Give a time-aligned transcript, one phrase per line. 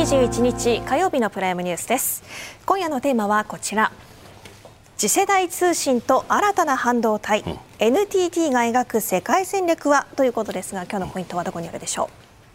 [0.00, 2.22] 11月21日火曜日のプライムニュースです。
[2.64, 3.92] 今夜のテーマはこちら。
[4.96, 12.04] 次世代通信と新たな半導体、うん、NTT が描く世界戦略はということですが今日のポイントはどこにあるでしょ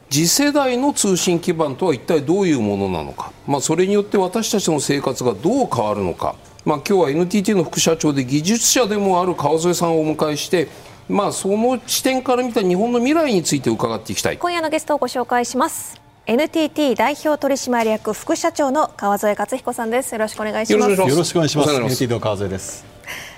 [0.10, 0.12] う？
[0.12, 6.36] 次世代の通信基盤とは一体どういうものなのか、まあ、それによって私たちの生活がどう変わるのか、
[6.66, 10.68] まあ、今日は NTT の副社長で技術者でもある川添さんをお迎えして
[11.08, 14.40] まあ、その視点から見た日本の未来について伺っていきたい。
[14.40, 20.14] 今夜のゲストをご紹介します NTT 代表取締役副社長の川添克彦さんです。
[20.14, 20.92] よろしくお願いします。
[20.92, 21.72] よろしくお願いします。
[21.72, 22.84] NTT の川添です。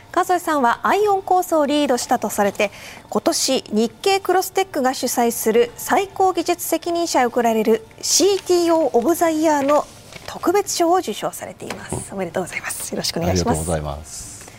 [0.10, 2.72] 川添さんはアイオン構想をリードしたとされて
[3.10, 9.86] 今年日経クロステックが主催する最高技術責任者へ贈られる CTO オブザイヤーの
[10.26, 12.90] 特別賞を受賞されています、おめでとうございます。
[12.92, 13.54] よろしくお願いしま
[14.04, 14.50] す。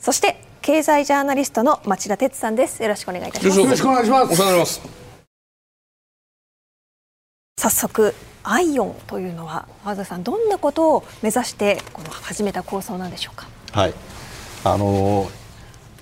[0.00, 2.82] そして経済ジャーナリストの町田哲さんです。
[2.82, 3.60] よろしくお願いいたします。
[3.60, 4.32] よろしくお願いします。
[4.32, 5.05] お世話になります
[7.58, 13.48] 早速アイオンというのは和田さんどんなことを目指してこの始めた構想なんでしょうか？
[13.72, 13.94] はい。
[14.62, 15.30] あの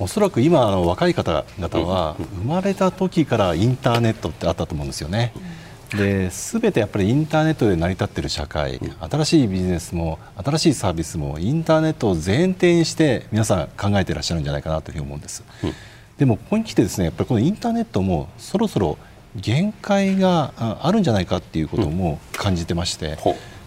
[0.00, 5.33] おそらく今の若い方々は生まれた時からインターネットってあったと思うんですよね。
[5.96, 15.44] で全てやっぱりインターネットで成り立っている社会新しいビジネスも新しいサービスもインターネットを前提にして皆さん考えていらっしゃるんじゃないかなというふうに思うんです。
[16.18, 18.98] でもここに来てですねやっぱりこのインターネットもそろそろ
[19.36, 23.18] 限界があるんじゃないかっていうことも感じてまして、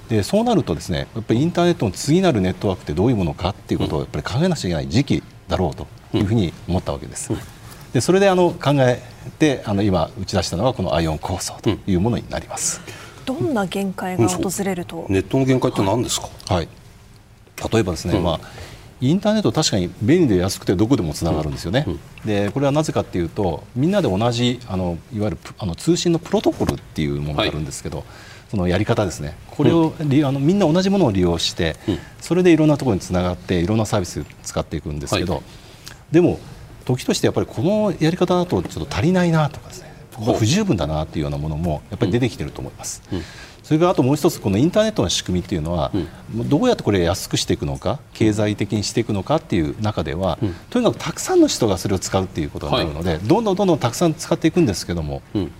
[0.10, 7.34] でそうなるとですねやっぱりインターネットの次なるネットワークってどういうものかっていうことをやっぱり考えなくちゃいけない時期だろうというふうに思ったわけです。
[7.94, 9.02] でそれであの考え
[9.40, 12.82] てあの今打ち出したのがこのアイオン構想というものになります。
[13.26, 16.70] どんな限界が訪れると、ネットの限界って何ですか、はい、はい、
[17.74, 18.40] 例えばですね、うん、まあ
[19.00, 21.94] インターネット確かに便利で安くてどこでもつながるんですよね、うん。
[21.94, 28.08] うん、でこれはなぜかというとみんなで同じあのいわゆるあの通信のプロトコルっていうものがあるんですけど、はい、
[28.50, 29.36] そのやり方ですね。
[29.52, 31.76] これを、うん、あのみんな同じものを利用して、
[32.22, 35.44] それでいろんなところにつながっていろんなサービス使っていくんですけど、はい、
[36.12, 36.40] でも
[36.86, 39.88] 時としてやっぱりこのやり方だとちょっと足りないなとかですね。
[40.40, 43.04] 不十分だなというようなものもやっぱり出てきていると思います。
[43.68, 45.92] それからあともう一つこのインターネットの仕組みっていうのは、
[46.34, 55.52] うん、どうやってこれ安くしていくのか経済的にしていくのかっていう中では、うん、とにかくたくさんの人がそれを使うっていうことになるので、はい、どんどんどんどんたくさん使っていくんですけども、うん、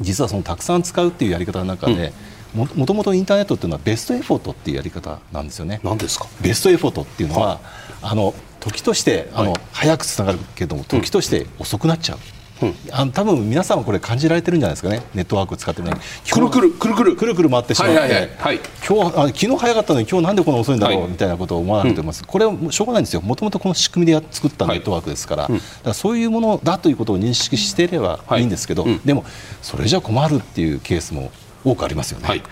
[0.00, 2.12] 実はそのたくさん使うっていうやり方の中で、
[2.54, 5.80] もともとインターネットっていうのはベストエフォートっていうやり方なんですよね。
[5.82, 6.26] 何ですか？
[6.42, 7.58] ベストエフォートっていうのは、はい、
[8.02, 12.18] あの時としてあの、はい、早くつながるけども時として遅くなっちゃう。
[12.62, 15.02] うん、あの多分皆さんはこれ感じられてるんじゃないですかね。
[15.14, 16.00] ネットワーク使ってるのに。
[16.30, 17.16] くるくるくるくる。
[17.16, 23.20] くるくる回ってしまって、はいはいはい、今日あ昨日早かったのに今日なんでこんな遅いんだろう、はい、みたいなことを思われてます、うん、これはしょうがないんですよ。
[23.20, 25.42] もともとこの仕組みで作ったネットワークですから。
[25.44, 28.46] はい、だからそういうものだということを認識していればい。
[28.46, 29.24] いんですけど、うん、でも
[29.60, 31.30] それじゃ困るっていうケースも
[31.64, 32.42] 多くありますよね、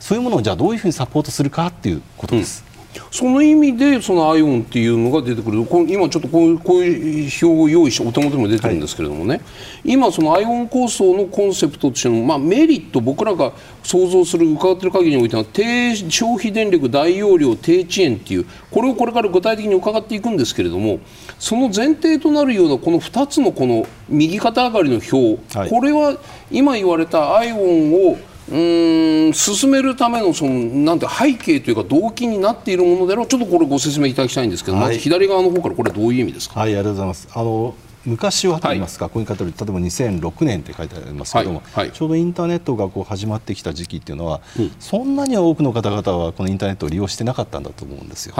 [0.00, 2.64] そういうものをじゃあどういうふうにサポートするかっていうことです。
[3.10, 5.66] その意味でそのアイオンっていうのが出てくる。
[5.88, 9.42] 今ちょっとこういうこういう表を用意してお手元にも出てるんですけれどもね、はい、
[9.84, 13.52] 今そのアイオン構想のコンセプトとしての、まあ、メリット僕らが
[13.82, 21.00] 想像する伺っている限りにおいては低消費電力大容量低遅延っていうこれをこれから具体的に伺っていくんですけれども
[21.38, 26.18] その前提となるようなこの2つのこの右肩上がりの表、はい、これは
[26.50, 28.16] 今言われたアイオンを
[28.48, 36.60] うん進めるためのそのなんて背景というか動機になっているものであろうちょっとこれご説明いただきたいんですけど、はい、まず左側の方からこれどういう意味ですか？
[36.60, 37.28] はい、ありがとうございます。
[37.32, 37.74] あの
[38.04, 48.36] 昔はと言いますか、はい、こういう方例えば2006年って書いてありますけども、はいはい、ちょうどインターネットがこう始まってきた時期っていうのは、うん、そんなに多くの方々はこのインターネットを利用してなかったんだと思うんですよ。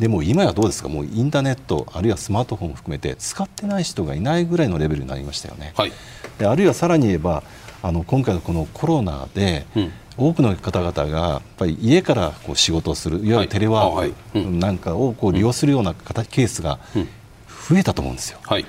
[0.00, 5.72] でも今やどうですか、もうインターネット、あるいはスマートフォンを含めて使ってない人がいないぐらいのレベルになりましたよね。
[6.38, 7.44] であるいはさらに言えば
[7.86, 9.92] あの今回のこのコロナで、うん。
[10.18, 16.78] 多くの方々がやっぱり家からこう仕事をするいわゆるテレワークなんかをこう利用するようなケースが
[17.68, 18.38] 増えたと思うんですよ。
[18.42, 18.64] はい、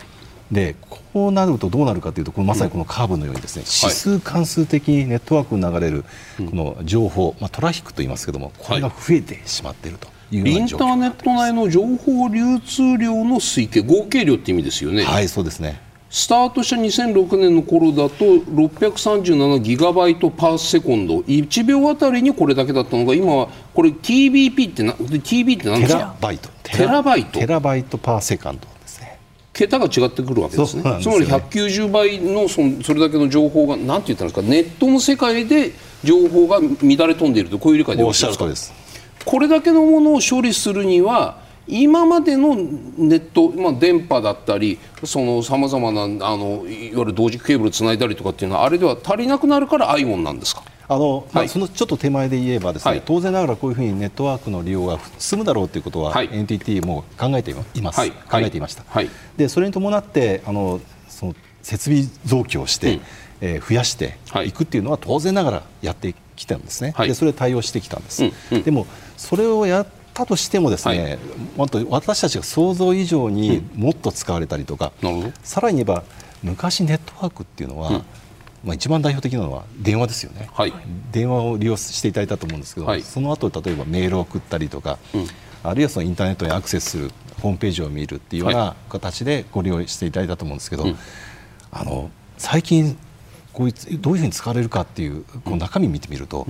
[0.51, 0.75] で
[1.13, 6.03] こうなるとどうなるかというとこのまさにこのカーブのようにですね、指数関数的にネットワークに流れる
[6.49, 10.09] この情報、まあ、トラフィックと言いますけどもこれが増えてしまっていると。
[10.29, 15.05] インターネット内の情報流通量の推計合計量って意味ですよね。
[15.05, 21.19] はいそうですねスタートした2006年の頃だと637ギガバイトパーセコンド。
[21.19, 25.99] 1秒あたりにこれだけだったのが今はこれ TBP ってな TB って何ですか？
[25.99, 26.49] テラバイト。
[26.63, 27.39] テラバイト。
[27.39, 29.19] terabyte per second ですね。
[29.51, 30.83] 桁が違ってくるわけですね。
[31.01, 34.41] つまり190倍のそそれだけの情報がなんて言ったんですか？
[34.41, 38.73] ネットの世界で情報が乱れ飛んでいるとこういう理解でおっしゃるとです。
[39.25, 50.63] これだけのものを処理するには今までのネット、まあ、電波だったりさまざまなあのいわゆる同軸ケーブルつないだりとかっていうのはあれでは足りなくなるから IOWN なんですか？
[50.89, 51.49] あのまあ、はい。
[51.49, 53.01] そのちょっと手前で言えばですね、はい。
[53.05, 56.29] 当然ながらこういうふうにネットワークの利用が進むだろうということは、はい。
[56.31, 58.11] NTT も考えています、はい。
[58.11, 59.09] 考えていました、はい。
[59.35, 60.79] でそれに伴ってあの
[61.09, 63.01] その設備増強して、うん。
[63.41, 64.47] えー増やしてはい。
[64.47, 67.09] いくっていうのは当然ながらやってきたんですね、はい。
[67.09, 68.31] でそれで対応してきたんです、うん。
[68.53, 68.63] うん。
[68.63, 68.87] でも
[69.17, 69.87] それをやっ
[70.17, 71.19] たとしてもですね、はい。
[71.55, 75.31] もっと私たちが想像以上にもっと使われたりとか、なるほど。
[75.43, 76.03] さらに言えば
[76.41, 77.95] 昔ネットワークっていうのは、うん。
[78.65, 80.73] まあ、一番代表的なのは電話ですよね、はい。
[81.11, 83.03] 電話を利用していただいたと思うんですけど、はい。
[83.03, 85.27] その後例えばメールを送ったりとか、うん。
[85.63, 87.11] あるいはそのインターネットにアクセスする
[87.41, 90.97] ホームページを見るっていうようはな形でご利用していただいたと思うんですけど、うん。
[91.71, 92.97] あの最近
[93.53, 96.47] こういうどういうふうに使われるかっていうこう中身見てみると、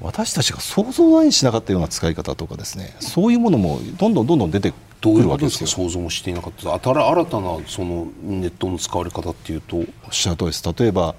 [0.00, 5.68] 私たちが想像だにしなかったような使い方とかですねそういうものもどんどんどんどん出てくどういうわけですよ。
[5.68, 6.50] 想像もしていなか？
[6.50, 9.76] った新新たなそのネットの使われ方っていうと？
[9.76, 10.74] おっしゃる通りです。
[10.76, 11.14] 例えば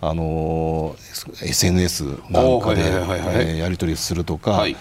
[0.00, 0.96] あの
[1.42, 4.74] SNS なんかでやり取りするとか、はい。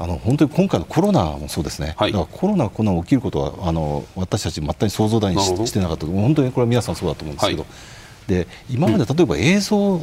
[0.00, 2.12] あの本当に今回のコロナもそうですね、はい。
[2.12, 6.06] だからコロナがこんな起きることはあの私たち全く想像だにししてなかった。
[6.06, 7.70] 本当にこれは皆さんそうだと思うんですけど、はい。
[8.26, 10.00] で今まで例えば映像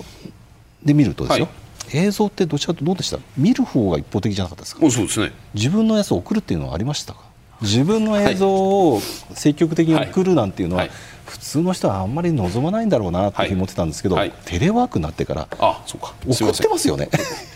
[0.86, 1.54] で見るとですよ、はい
[1.94, 3.18] 映像ってどちらかとどうでした？
[3.38, 4.92] 見る方が一方的じゃなかったですか？
[4.92, 5.32] そうですね。
[5.54, 7.22] 自分のやつを送るっていうのはありましたか？
[7.62, 9.02] 自分の映像を
[9.34, 10.92] 積極的に送るなんていうのは、はい
[11.30, 14.32] 普通の人はあんまり望まないんだろうなって思ってたんですけど、はい。
[14.46, 16.14] テレワークになってからあそうか。
[16.28, 17.10] 送ってますよね。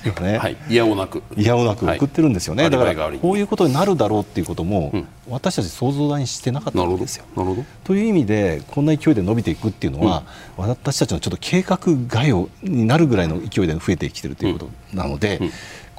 [0.05, 0.57] 今ね、はい。
[0.69, 1.23] いやおなく。
[1.35, 5.07] いやおなく送ってるんですよね、はいだからこういうことになるだろうっていうことも、うん。
[5.29, 7.25] 私たち想像だにしてなかったなるほどわけですよ。
[7.35, 7.65] なるほど。
[7.83, 10.23] という意味でこんな勢いで伸びていくっていうのは、
[10.57, 15.51] 私たちのちょっと計画外をになるぐらいの勢いで増えてきてるということなので、うん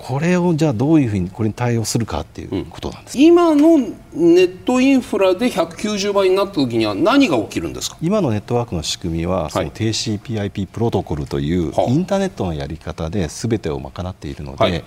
[0.06, 3.18] これをじゃあどういうふうにこれに対応するかっていうことなんです。
[3.18, 3.94] 今のネ
[4.42, 7.96] ットインフラで190倍になった時には何が起きるんですか？
[8.02, 11.90] 今のネットワークの仕組みは、その TCP/IP プロトコルというはあ。
[11.90, 14.84] インターネットのやり方で全てを賄っているので、はい。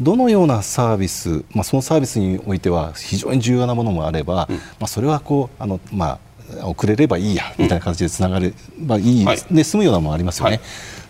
[0.00, 4.48] どのようなサービス、まあ、そのサービスにおいては非常に重要なものもあれば、
[4.78, 6.18] まあ、それはこうあの、まあ、
[6.62, 9.38] 遅れればいいやみたいな形でつながればいい、はい。
[9.50, 10.50] で済むようなものもありますよね。
[10.52, 10.60] はい。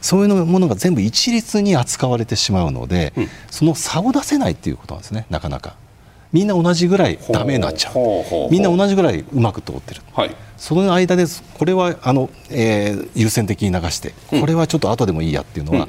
[0.01, 3.29] そういうのものが全部一律に扱われてしまうので、うん。
[3.51, 5.77] その差を出せないっていうことなんですねなかなか。
[6.33, 7.95] みんな同じぐらいダメになっちゃう。
[8.51, 11.25] みんな同じぐらいうまく通ってるはいその間で
[11.55, 15.89] これはあの、えー優先的に流してこれはちょっと後でもいいやっていうのは、う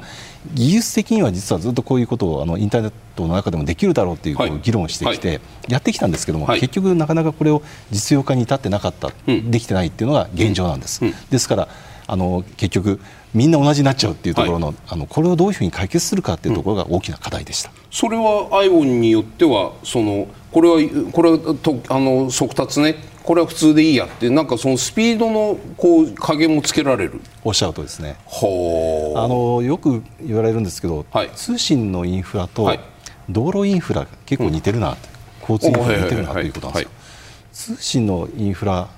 [0.54, 6.60] 技術的には実はずっとこういうことをあのインターネットの中でもできるだろうっていうう議論をしてきて、やってきたんですけども、はい。
[6.60, 9.50] 結局なかなかこれを実用化に至ってなかった、うん。
[9.50, 11.04] できてないっていうのが現状なんです。
[11.04, 11.14] うん。
[11.30, 11.68] ですから
[12.06, 13.00] あの結局
[13.34, 17.70] みんな同じになっちゃうっていうところの,、あのこれをどういうふうに解決するかっていうところが大きな課題でした。
[17.90, 27.20] それは ION によってはそのこれはこれはとあの速達ねこれは普通でいいやってなんかそのスピードのこう加減もつけられる。
[27.44, 28.16] おっしゃるとですね。
[28.24, 31.30] ほあのよく言われるんですけど、はい。
[31.34, 32.80] 通信のインフラとはい。
[33.28, 34.96] 道路インフラが結構似てるな、
[35.40, 37.76] 交通インフラが似てるなということなんですよ、はい。
[37.76, 38.88] 通信のインフラ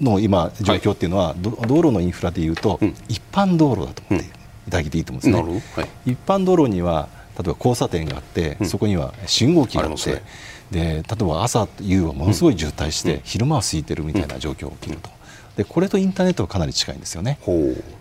[0.00, 2.94] の今状況っていうのは、ど道路のインフラでいうと、うん。
[3.08, 4.30] 一般道路だと思ってい
[4.70, 6.12] ただけていいと思うんですね、はい。
[6.12, 7.08] 一般道路には
[7.38, 8.66] 例えば交差点があって、うん。
[8.66, 10.22] そこには信号機があって
[10.70, 15.10] で例えば朝夕はものすごい渋滞して、昼間は空いてるみたいな状況が起きると。
[15.56, 17.38] でこれとインターネットはかなり近いんですよね。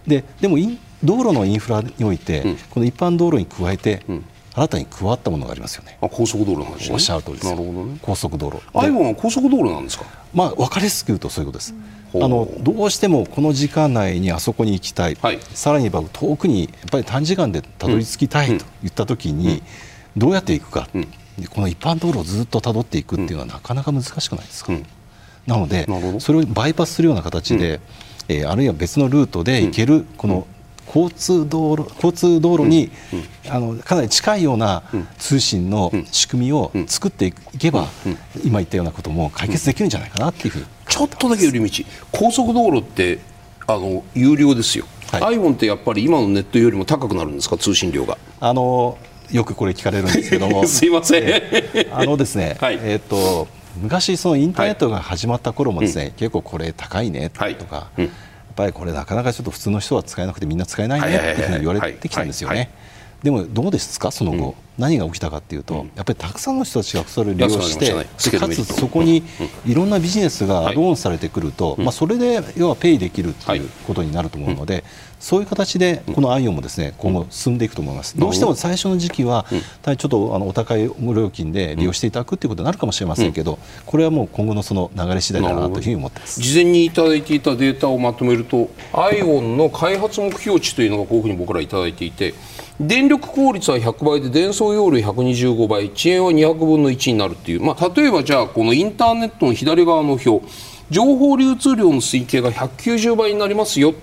[0.05, 0.57] ででも
[1.03, 2.57] 道路のインフラにおいて、うん。
[2.69, 4.25] この一般道路に加えて、うん。
[4.53, 5.97] 新たに加わったものがありますよね。
[6.01, 6.93] あ高速道路の話ね。
[6.93, 7.45] おっしゃる通りです。
[7.45, 7.97] なるほどね。
[8.01, 8.57] 高速道路。
[8.57, 10.05] で ION は高速道路なんですか？
[10.33, 11.73] まあ分かりやすく言うとそういうことです。
[12.13, 15.39] あのどうしてもこの時間内にあそこに行きたい、はい。
[15.53, 19.61] さらに言えば遠くにやっぱり短時間でたどり着きたいと言った時に、
[20.17, 21.07] どうやって行くか、うん
[21.41, 24.73] でこの一般道路をずっとたどっていくっていうのはなかなか難しくないですか？
[24.73, 24.85] うん。
[25.47, 25.87] なので
[26.19, 27.79] それをバイパスするような形で、
[28.27, 30.45] えーあるいは別のルートで行ける、この
[30.85, 32.91] 交通道路交通道路に、
[33.47, 34.83] あのかなり近いような
[35.17, 37.87] 通信の仕組みを作っていけば、
[38.43, 40.65] 今言ったようなことも解決できるんじゃないかなっていうふうに。
[40.87, 41.83] ちょっとだけ寄り道。
[42.11, 43.19] 高速道路って
[43.67, 45.37] あの有料ですよ、はい。
[45.37, 47.57] ION ってやっぱり今のネットよりも高くなるんですか？
[47.57, 48.17] 通信料が。
[48.39, 48.97] あの
[49.31, 50.65] よくこれ聞かれるんですけども。
[50.67, 51.41] すいません、
[51.93, 52.79] あのですね、はい。
[52.81, 57.55] えっ、と昔そのインターネットが始まった頃もですね、結構これ高いねとか、はい
[57.99, 58.03] うん。
[58.05, 58.11] やっ
[58.55, 62.57] ぱりこれなかなかちょっと普通の人は使えなくてみんな使えないねっていうふうに言われてきたんですよはい。
[62.57, 62.65] はい。
[62.65, 62.71] ね。
[63.23, 64.11] でもどうですか？
[64.11, 67.91] その後、何が起きたかっていうと、やっぱりたくさんの人たちがそれを利用して、
[68.37, 69.23] かつそこに
[69.65, 74.83] いろんなビジネスがアドオンされてくると、まあ、それで要はペイできるっていうことになると思うので、
[75.19, 78.17] そういう形でこのアイオンもですね今後進んでいくと思います。
[78.17, 79.45] どうしても最初の時期は、
[79.83, 86.41] ちょっとあのお高い料金で利用していただくっていうことになるかもしれませんけど、これはもう今後のその流れ次第だなというふうに思ってます。
[86.41, 92.33] 事前にいただいていたデータをまとめると、アイオンの開発目標値というのがこういうふうに僕らいただいていて、
[92.79, 100.41] 電力効率は100倍で伝容量125倍、遅延は200分の1になるっていう、まあ、例えばじゃあ、このインターネットの左側の表、
[100.89, 103.93] 情報流通量の推計が190倍になりますよ。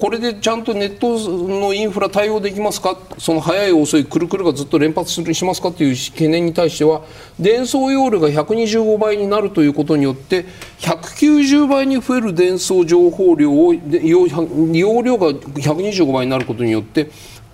[0.00, 7.02] これでちゃんとネットのインフラ対応できますか、その早い、遅い、くるくるがずっと連発するしますかという懸念に対しては、
[7.38, 10.46] 伝送容量が125倍になるということによって、
[10.78, 17.10] 190倍に増える伝送情報量を、容容量が125倍になることによって、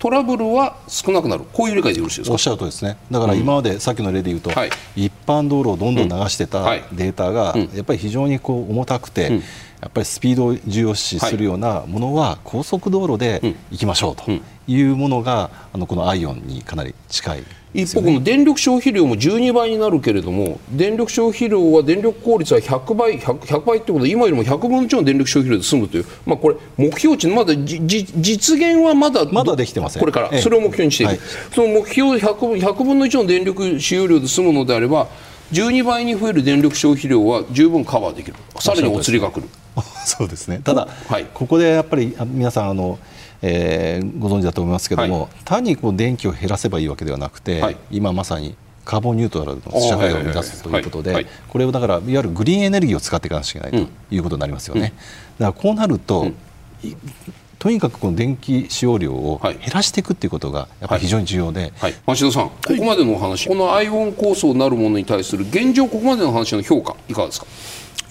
[0.07, 2.33] トラブルは少なくなる、こういう理解でよろしいですか？
[2.33, 2.95] おっしゃるとですね。
[3.11, 4.69] だから今までさっきの例で言うと、はい。
[4.95, 7.61] 一般道路をどんどん流してたデータがうん。
[7.73, 9.35] やっぱり非常にこう重たくて、うん。
[9.81, 14.23] やっぱりスピードを重要視するようなものは高速道路で行きましょうと
[14.65, 17.43] いうものがあのこのアイオンにかなり近い
[17.73, 30.01] 一方、この電力消費量も12倍になるけれども、電力消費量は電力効率は100倍、100, 100倍ってことで、今よりも100分の1の電力消費量で済むという、まあ、これ、目標値、まだじじ実現はまだまだできてません。
[30.01, 30.41] これから、ええ。
[30.41, 31.19] それを目標にしている、はい。
[31.53, 35.07] その目標 100, 分100分の1の電力使用量で済むのであれば、
[35.51, 39.47] 12倍に増える電力消費量は十分カバーできる、さらにお釣りが来る。
[40.05, 40.61] そうですね。
[40.63, 41.25] ただ、はい。
[41.33, 42.97] ここでやっぱりあ皆さんあの、
[43.41, 45.29] えーご存知だと思いますけども、はい。
[45.45, 47.77] 単にこう電気を減らせばいいわけではなくて、はい。
[47.91, 51.23] 今まさにカーボンニュートラルの社会を目指すということではい。
[51.23, 51.31] はい。
[51.31, 54.93] はいこれをだからいわゆるグリーンエネルギーを使っていかなきゃいけないということになりますよね。
[55.39, 56.31] だからこうなると、
[56.83, 56.95] い
[57.59, 59.57] とにかくこの電気使用量をはい。
[59.57, 67.47] 減らしていくっていうことがやっぱり非常に重要で、はい、町田さん、ここまでのお話、このアイオン構想なるものに対する現状、ここまでの話の評価、いかがですか？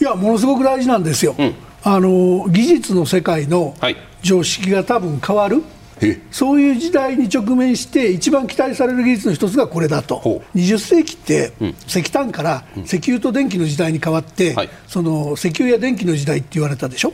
[0.00, 1.54] いやものすごく大事なんですよ、ん
[1.88, 3.96] あの技術の世界のはい。
[4.22, 5.62] 常識が多分変わる、
[6.00, 6.20] え。
[6.32, 10.16] そういう時代に直面して一番期待される技術の一つがこれだと。
[10.16, 10.58] ほう。
[10.58, 11.52] 20世紀って
[11.86, 17.12] 石炭から石油と電気の時代に変わって、はいその石油や電気の時代って言われたでしょ、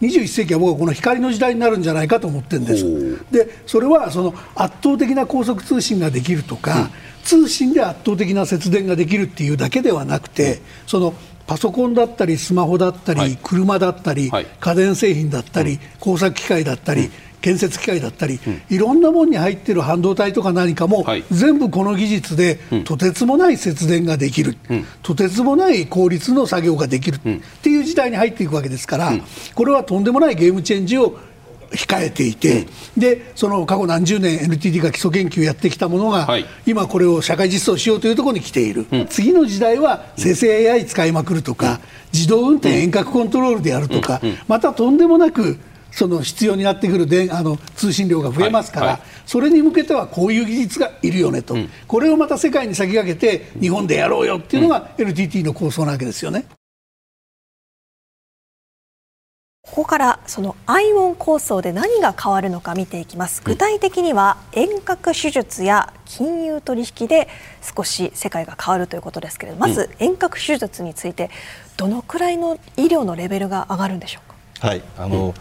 [0.00, 6.90] 21世紀は僕はこの光の時代になるんじゃないかと思ってるんでほすでそれはその圧倒的な高速通信ができるとか、
[7.24, 11.14] 通信で圧倒的な節電ができるっていうだけではなくて、その
[11.46, 13.38] パソコンだったりスマホだったり、はい。
[13.42, 14.46] 車だったり、はい。
[14.60, 17.10] 家電製品だったり、工作機械だったり、
[17.40, 21.24] 建設機械だったり、いろんなものに入ってる半導体とか何かも、はい。
[21.30, 24.56] 全部この技術で、とてつもない節電ができる、
[25.02, 27.20] とてつもない効率の作業ができる、っ
[27.62, 29.12] ていう時代に入っていくわけですから、
[29.54, 31.18] これはとんでもないゲームチェンジを
[31.74, 32.66] 控えていて、
[32.96, 36.46] でその過去何十年 NTT が基礎研究やってきたものが、はい。
[36.66, 41.80] 今これを社会実装しようというところに来ている、次の時代は生成 AI 使いまくるとか、
[42.12, 45.58] 自動運転遠隔コントロールでやるとか、またとんでもなく
[45.90, 48.94] その必要になってくる電あの通信量が増えますから、はい。
[48.96, 49.02] はい。
[49.26, 56.46] それに向けてはこういう技術がいるよねと、これをまた世界に先駆けて日本でやろうよっていうのが NTT の構想なわけですよね。
[59.74, 63.42] ここからそのアイオン構想で何が変わるのか見ていきます。
[63.44, 67.26] 具体的には遠隔手術や金融取引で
[67.76, 71.28] 少し世界が変わるということですけれどまず遠隔手術について
[71.76, 74.68] どのくらいの医療のレベルが上がるんでしょうか？
[74.68, 74.82] はい。
[74.96, 75.34] あの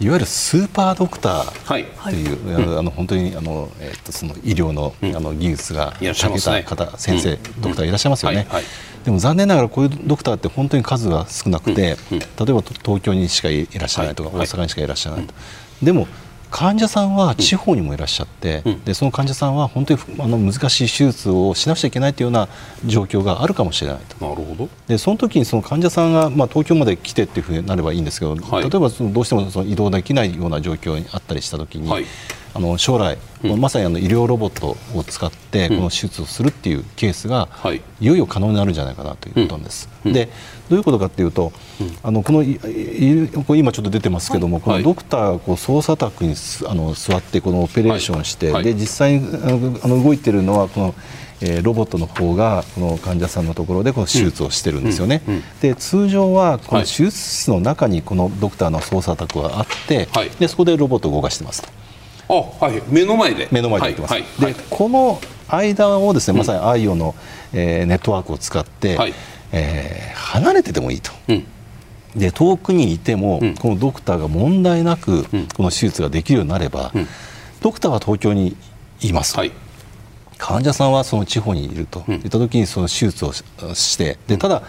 [0.00, 1.84] いわゆるスーパードクターはい。
[2.04, 6.64] という、あの本当にあの、えっとその医療の,、あの技術がいらっしゃいますね。
[6.68, 8.46] 長けた方、先生、ドクターいらっしゃいますよね、はい。
[8.46, 8.64] はい。
[9.04, 14.38] でも残念ながらこういうドクターって本当に数が少なくて、例えば東京にしかいらっしゃらないとか、はい。
[14.38, 14.46] はい。
[14.46, 15.34] 大阪にしかいらっしゃらないと、
[15.82, 16.06] でも
[16.50, 22.48] 患者さんは地方にもいらっしゃって、でその患者さんは本当にあの難しい手術をしなくちゃいけないというような
[22.86, 24.24] 状況があるかもしれないと。
[24.24, 24.68] なるほど。
[24.86, 32.04] でその時にその患者さんが、まあ、東京まで来てっていうふうになればいいんですけど、はい例えばそのどうしてもその移動できないような状況にあったりした時に、はい
[32.58, 33.18] あの将来、
[33.56, 37.80] まさにあの医療ロボットを使ってこの手術をするっていうケースが、はい。
[38.00, 39.88] いよいよ可能になるんじゃないかなということなんです。
[40.04, 40.28] で
[40.68, 41.52] どういうことかっていうと、
[42.02, 44.82] あのこの今ちょっと出てますけども、こはい。
[44.82, 48.54] のドクターがこう操作卓にすあの座ってこのオペレーションして、はい。
[48.54, 49.26] はいで実際に
[49.84, 50.94] あの動いてるのはこの
[51.40, 55.22] えーロボットの方がこの患者さんのところでこの手術をしてるんですよね。
[55.60, 60.30] で通常はこの手術室の中にこのドクターの操作卓があって、はい。
[60.40, 61.68] でそこでロボットを動かしてますと
[62.28, 63.48] あ、はい、目の前で。
[63.50, 64.12] 目の前でやってます。
[64.12, 67.14] はい、はい、でこの間をですねまさに IO の、
[67.52, 69.14] えーネットワークを使って、はい。
[69.52, 71.10] えー離れててもいいと。
[71.28, 71.46] うん、
[72.14, 73.54] で遠くにいても、ん。
[73.54, 75.24] このドクターが問題なく、
[75.56, 77.06] この手術ができるようになれば、ん。
[77.62, 78.56] ドクターは東京に
[79.00, 79.52] います、はい、
[80.36, 82.04] 患者さんはその地方にいると。
[82.08, 83.44] いった時にその手術をし
[83.74, 84.62] してでただ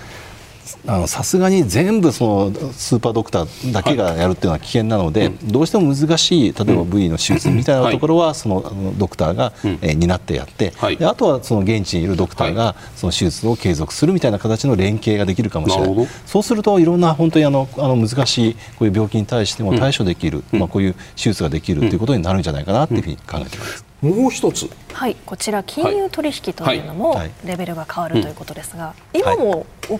[1.07, 10.97] さすがに全部そのスーパードクターだけがやるっていうのは危険なので、どうしても難しい例えば部位の手術みたいなところはそのあのドクターが、えー担ってやって、はい。
[10.97, 23.85] であとはその現地にいるドクターがその手術を継続するみたいな形の連携ができるかもしれなないそうするといろんな本当にあのあの難しいこういう病気に対しても対処できる、まあ、こういう手術ができるということになるんじゃないかなというふうに考えています。
[24.01, 24.69] もう一つ。
[24.93, 27.19] はい、こちら金融取引というのもはい。
[27.19, 27.31] はい。
[27.45, 29.99] レベルが変わるということですが、今もお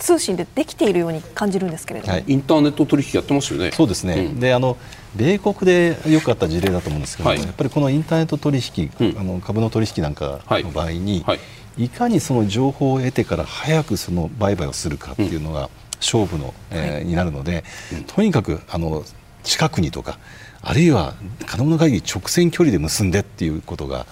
[0.00, 2.24] 通信でできているように感じるんですけれども、はい。
[2.26, 3.70] インターネット取引やってますよね。
[3.70, 4.76] そうですね、であの
[5.14, 7.42] 米国でよくあった事例だと思うんですけども、はい。
[7.44, 9.18] やっぱりこのインターネット取引、うん。
[9.18, 11.84] あの株の取引なんかの場合に、はい。
[11.84, 17.64] い、かにその情報を得てから早くその売買をするかっていうのが勝負の、えーになるので、
[18.06, 19.04] とにかくあの
[19.42, 20.18] 近くにとか
[20.62, 21.14] あるいは
[21.46, 24.06] 可能な限り直線距離で結んでっていうことが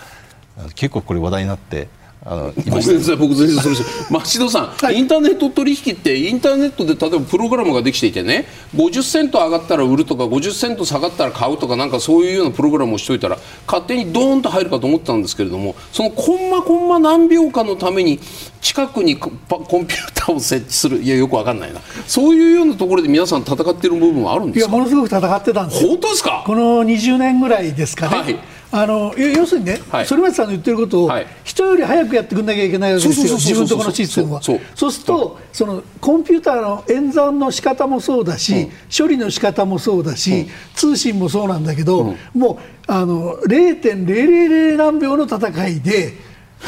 [0.74, 1.88] 結構これ話題になって
[2.24, 3.76] あのいごめんなさい僕全然それ
[4.10, 4.96] 町田さん、はい。
[4.98, 18.18] インターネット取引ってインターネットで例えばプログラムができていてね50セント上がったら売るとか50セント下がったら買うとかなんかそういうようなプログラムをしといたら勝手にドーンと入るかと思ってたんですけれどもそのコンマコンマ何秒かのために
[18.60, 21.00] 近くにコンピューターを設置する。
[21.00, 21.80] いやよくわかんないな。
[22.06, 24.72] そういうようなところで皆さん戦っている部分はあるんいやですか？
[24.72, 25.90] ものすごく戦ってたんですよ。
[25.90, 26.42] 本当ですか？
[26.44, 28.38] この20年ぐらいですかね、はい
[28.70, 30.06] あの要要するにね、はい。
[30.06, 31.26] 反町さんの言ってることを、はい。
[31.42, 34.42] 人より早くやってくんなきゃいけないわけですよ、自分のところのシステムは。
[34.42, 46.14] そうすると、そのコンピューターの演算の仕方もそうだし、処理の仕方もそうだし、通信もそうなんだけど、もうあの0.000何秒の戦いで、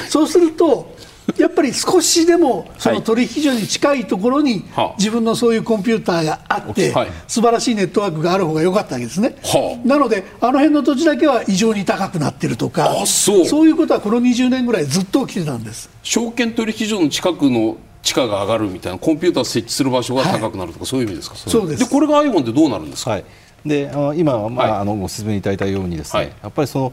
[0.08, 0.94] そうすると、
[1.36, 4.94] やっぱり少しでもその取引所に近いところにはあ。
[4.98, 7.08] 自分のそういうコンピューターがあってはい。
[7.28, 9.36] 素晴らしいネットワークがある方が良かったわけですね。
[9.42, 9.88] はあ。
[9.88, 13.68] なので、あの辺の土地だけは異常に高くなってるとか、あそう。
[13.68, 15.88] いうことはこの20年ぐらいずっと起きてたんです。
[16.02, 21.36] 証券取引所の近くの地価が上がるみたいなコンピューター設置する場所が高くなるとか、そういう意味ですか？
[21.36, 21.88] そうです。
[21.88, 23.24] これが iPhone ってどうなるんですか、はい、
[23.66, 24.80] であの今、まあはい。
[24.80, 26.32] あのご説明いただいたようにですね、はい。
[26.42, 26.92] やっぱりその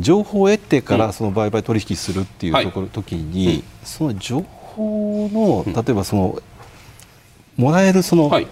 [0.00, 2.64] 情報を得てからその売買取引するっていうはい。
[2.64, 6.42] ところ、時に、その情報の例えばその、
[7.56, 8.46] もらえるそのはい。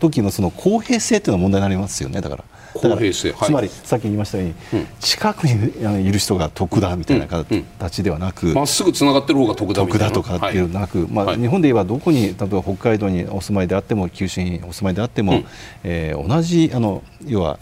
[0.00, 2.22] 時のその公平性っていうのが問題になりますよね。
[2.22, 2.44] だから。
[2.72, 3.46] 公平性はい。
[3.46, 4.54] つまりさっき言いましたように、
[4.98, 11.38] 近くにいる人が得だみたいな形ではなく、まっすぐつながってる方が得だ得だとかっていうのなく、まあはい。
[11.38, 15.46] 日本で言えばどこに例えば北海道にお住まいであっても九州にお住まいであっても、うん。
[15.84, 17.58] えー同じあの要は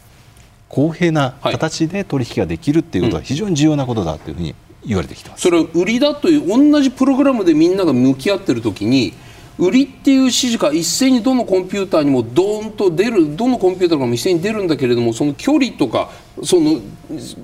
[0.68, 4.54] 公平なはい形で取引ができるっていうことは非常に重要なことだというふうに
[4.85, 5.42] 言われてきてます。
[5.42, 9.14] それは売りだという同じプログラムでみんなが向き合ってる時に
[9.59, 16.11] 売りっていう指示が一斉にどのコンピューターにもドーンと出るどのコンピューターがも一斉に出るんだけれどもその距離とか
[16.44, 16.81] その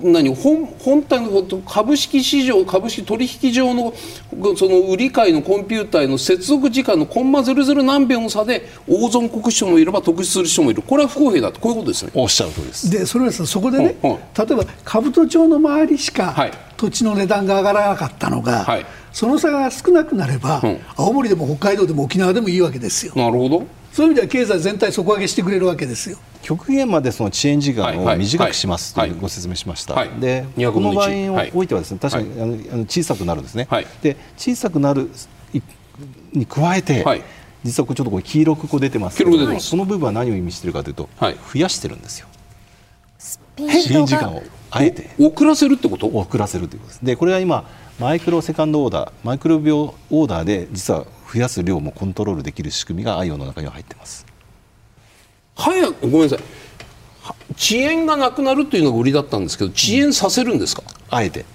[0.01, 3.93] 何本本体の株式市場株式取引上の
[4.55, 12.11] その売り買いのコンピューターへの接続時間のコンマ00何秒の差で大損国人もいれば得する人もいるこれは不公平だとこういうことですね。
[12.13, 12.89] おっしゃる通りです。
[12.89, 18.85] で、それはさそこでね、例えば兜町の周りしかはい土地の値段が上がらなかったのが、はい。
[19.11, 20.79] その差が少なくなれば、うん。
[20.95, 23.13] 青森でも北海道でも沖縄でもいいわけですよ。
[23.15, 23.65] なるほど。
[23.93, 26.17] そういう意味では経済全体底上げしてくれるわけですよ。
[26.41, 28.15] 極限までその遅延時間はいはい。
[28.15, 29.09] を短くしますとはい。
[29.09, 30.09] いうご説明しました、はい。
[30.19, 31.45] で200この場合分の1はい。
[31.47, 33.87] においてはですね確かにあの小さくなるんですね、はい。
[34.01, 35.09] で小さくなる
[35.53, 35.61] い
[36.33, 37.23] に加えて、はい。
[37.63, 39.69] 実はこれちょっとこれ黄色くこう出てますけど黄色く出てます。
[39.69, 41.35] その部分は何を意味しているかというと、はい。
[41.53, 42.27] 増やしてるんですよ。
[43.17, 45.09] スピ遅ードが延時間をあえて。
[45.19, 46.07] 遅らせるってこと？
[46.07, 47.05] 遅らせるということです。
[47.05, 54.25] でこれは今マイクロセカンドオーダーマイクロ秒オーダーで実は増やす量もコントロールできる仕組みが IO の中には入ってます。
[55.55, 56.39] 早くごめんなさい。
[57.23, 61.45] は遅延がなくなるというのが売りだったんですけど遅延させるんですか、あえて。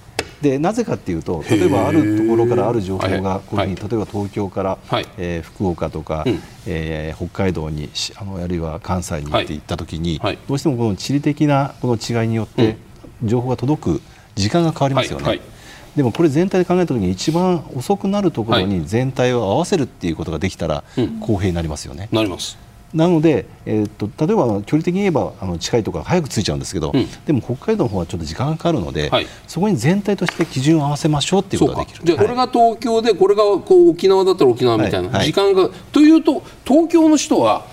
[0.41, 3.89] でなぜかっていうと例えばあるところからある情報はいがこういうふうに、はい。
[3.89, 5.05] 例えば東京から、はい。
[5.19, 6.39] えー福岡とか、うん。
[6.65, 10.39] えー北海道にしあのあるいは関西に行って行った時に、はい。
[10.47, 12.75] どうしてもこの地理的なこの違いによって、
[13.23, 14.01] 情報が届く
[14.35, 15.25] 時間が変わりますよね。
[15.25, 15.47] はいはい。
[15.95, 21.19] でもこれ全体で考えた時に一番遅くなるところはに全体を合わせるっていうことができたらうん。
[21.19, 22.07] 公平になりますよね。
[22.11, 22.57] なります。
[22.93, 27.07] なので、えー、と例えば距離的に言えばあの近いところが早く着いちゃうんですけど、うん。
[27.25, 29.27] でも北海道の方はちょっと時間がかかるので、はい。
[29.47, 32.05] そこに全体として基準を合わせましょうっていうことができる。
[32.05, 35.17] でこれが東京でこれがこう沖縄だったら沖縄みたいな、はい。
[35.17, 35.25] はい。
[35.27, 37.65] 時間がというと東京の人は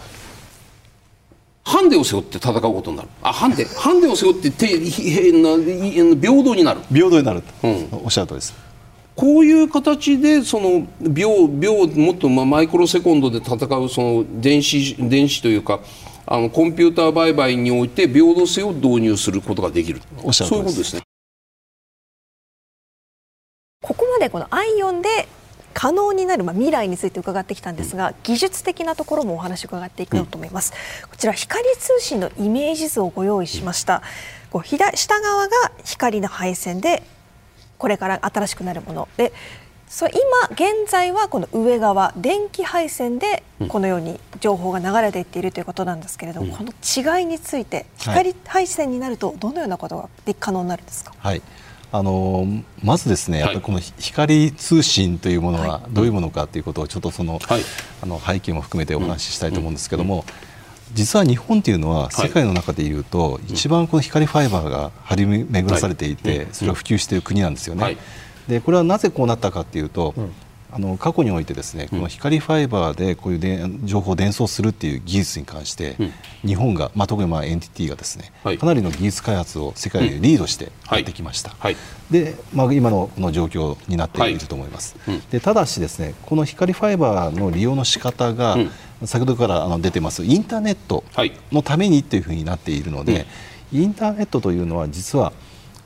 [1.68, 3.08] ハンデを背負って戦うことになる。
[3.22, 3.66] あハンデ。
[3.66, 5.50] ハンデを背負っててへな
[6.18, 6.80] 平等になる。
[6.90, 7.88] 平等になると、うん。
[8.04, 8.54] おっしゃるとりです。
[9.14, 15.80] こういう形でその秒秒もっとまあマイクロセコンドで戦うその電子電子というか
[16.24, 20.00] あのコンピューター売買において平等性を導入することができる。
[20.22, 20.54] おっしゃる通りです。
[20.54, 21.02] そういうことですね。
[23.82, 25.28] ここまでこのアイオンで
[25.78, 30.72] 可能になる、まあ、未来について伺ってきたんですが、技術的なところもお話を伺っていこうと思います、
[31.04, 34.02] うん、こちら光通信のイメージ図をご用意しました、
[34.50, 35.52] こう左下側が
[35.84, 37.04] 光の配線で
[37.78, 39.08] これから新しくなるもの。
[39.16, 39.32] で
[39.88, 50.08] それ今現在はこの上側電気配線でこのように情報が流れていっているということなんですけれども、うん、この違いについて光配線になるとどのようなことが
[50.40, 51.40] 可能になるんですか、はい
[51.90, 52.46] あの
[52.82, 57.38] まずですね、やっぱりこの光通信というものはどういうものかということをちょっとその,、
[58.02, 60.24] あの背景も含めてお話ししたいと思うんですけども、
[60.92, 67.54] 実は日本というのは世界の中でいうと、一番この光ファイバーが張り巡らされていて、それが普及している国なん。
[67.54, 67.96] ですよね。
[68.48, 70.14] でこれはなぜこうなったかというと、
[70.70, 75.96] あの過去においてですねこの光ファイバーでこういうで情報を伝送するっていう技術に関して、
[76.44, 81.56] 日本が、まあ、特にまあ NTT がですね、かなりの技術開発を世界でリードしてやってきました、
[82.10, 84.96] で、まあ、今のこの状況になっていると思います、
[85.30, 88.56] でただしですねこの光ファイバーの利用の仕方が、
[89.04, 91.04] 先ほどからあの出てますインターネット
[91.50, 93.26] のためにというふうになっているので、
[93.72, 95.32] インターネットというのは実は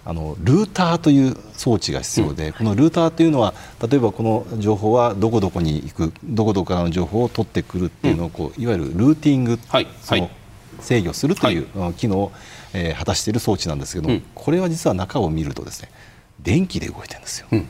[0.04, 3.54] あのルーターという装置が必要で、うん、このルーターというのは
[3.88, 10.28] 例えばこの情報はどこどこに行くどこどこからの情報を取ってくるっていうのをこういわゆるルーティング、はい、その
[10.80, 12.32] 制御するという機能を、
[12.72, 15.88] えー、果たしている装置なんですけども、うん、これは実は中を見るとですね
[16.40, 17.46] 電気で動いてるんですよ。
[17.52, 17.68] うん、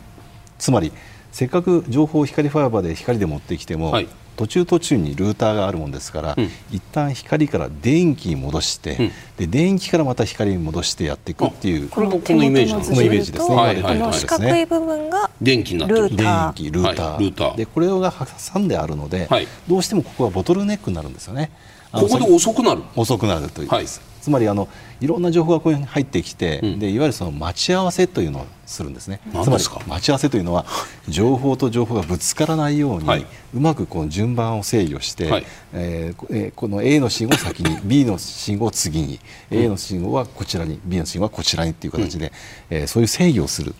[0.58, 0.92] つまり
[1.32, 4.08] せっかく情報を光ファイバーで光で持ってきても、はい、
[4.42, 16.16] 途中途中にルーターがあるもんですから、うん、一旦光から電気に戻して、うん、で電気からまた光に戻してやっていくっていうこれがこのイメージこのイメージですね、はいはいはい、四角い部分が電気になってる。
[16.16, 16.26] 電
[16.56, 17.12] 気ルーター。
[17.12, 17.56] はい、ルーター。
[17.56, 18.12] でこれが
[18.52, 21.52] 挟んであるので、はい、どうしてもここはボトルネックになるんですよね
[21.92, 22.82] ここで遅くなる。
[22.96, 23.68] 遅くなるという。
[23.68, 24.12] です、はい。
[24.22, 24.68] つまりあの
[25.00, 29.20] いろんな情報がこういうふうに入ってきて、うん、でいわゆるその待ち合わせというのをするんですね。
[29.24, 30.64] つまり待ち合わせというのは
[31.08, 39.18] 情報と情報がぶつからないように、はい、うまくこの順番を制御して、はい、えー、えー、この A の信号を先に B の信号を次に、
[39.50, 42.32] うん、A の信号はこちらに B の信号はこちらにという形で、
[42.70, 43.74] うん、えー、そういう制御をする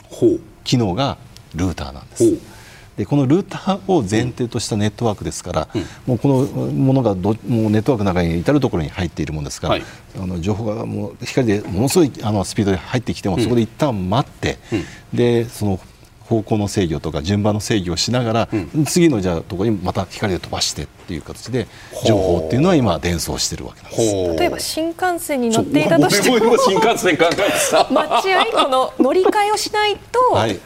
[0.65, 1.19] 機能が
[1.55, 2.52] ルーターなんです。
[2.97, 9.85] でこのルーターを前提としたネットワークですから、うん、もうこのものがどもうネットワークの中に至るところに入っているものですから、はい、
[10.17, 14.77] あの情報がもう光でものすごいあのスピードで入ってきても、そこで一旦待って、う
[15.15, 15.81] ん、でその
[16.33, 21.67] 方向の制御とか順番の制御をしながら、うん、次のじゃあところにまた光で飛ばしてっていう形で
[22.07, 24.39] 情報っていうのは今伝送してるわけなんです。
[24.39, 30.59] 例えば新幹線に乗っていたとしても新幹線考えてさ待合この乗り換えをしないと、はい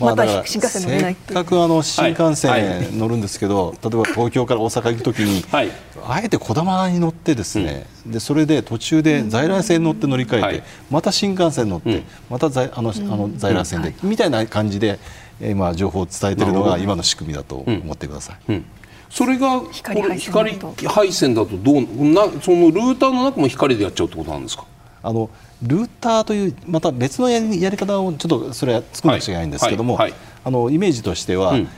[0.00, 1.16] また新幹線乗れない。
[1.26, 14.98] せっかくあの新幹線乗るんですけど、例えば東京から大阪行くときに、あえてこだまに乗ってですね、でそれで途中で在来線乗って乗り換えて、また新幹線乗って、また在あのあの在来線で、みたいな感じで
[15.40, 18.62] 今情報を伝えているのが今の仕組みだと思ってください。
[19.10, 21.80] それが光配線だとどう
[22.12, 24.66] なそのルーターの中も光でやっちゃうってことなんですか？
[25.02, 25.30] あの
[25.62, 31.68] ルーターというまた別のやりやり方をちょっとそれは作らなくちゃいけないんですけども、はいはい、あのイメージとしては、うん、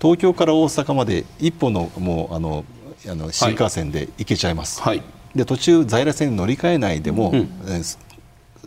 [0.00, 2.64] 東京から大阪まで一本のもうあの
[3.08, 5.02] あの新幹線で行けちゃいます、はい、
[5.34, 7.48] で途中在来線に乗り換えないでも、うん、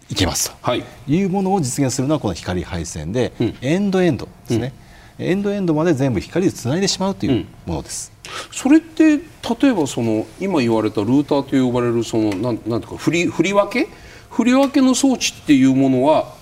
[0.09, 4.73] 行けますと、はい、いうものを実現するのはこの光配線で、うん、エンドエンドですね、
[5.17, 8.11] エンドエンドまで全部光でつないでしまうというものです。
[8.51, 9.21] それって例
[9.69, 13.89] えばその今言われたルーターと呼ばれるそのなんなんていうか振り振り分け
[14.35, 16.33] 振り分けの装置っていうものは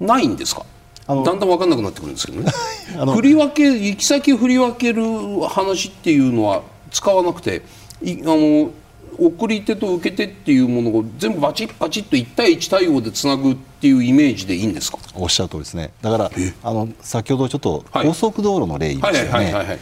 [0.00, 0.64] ないんですか？
[1.06, 2.50] だんだん分かんなくなってくるんですけどね。
[3.14, 5.02] 振り分け行き先振り分ける
[5.48, 7.62] 話っていうのは使わなくて
[8.02, 8.70] いあの
[9.18, 14.98] 送り手と受け手っていうものを全部バチッバチッと1対1対応でつなぐっていうイメージでいいんですか？
[15.14, 15.90] おっしゃる通りですね。
[16.02, 16.30] だから
[16.62, 19.78] あの先ほどちょっと高速道路の例言いましたよね。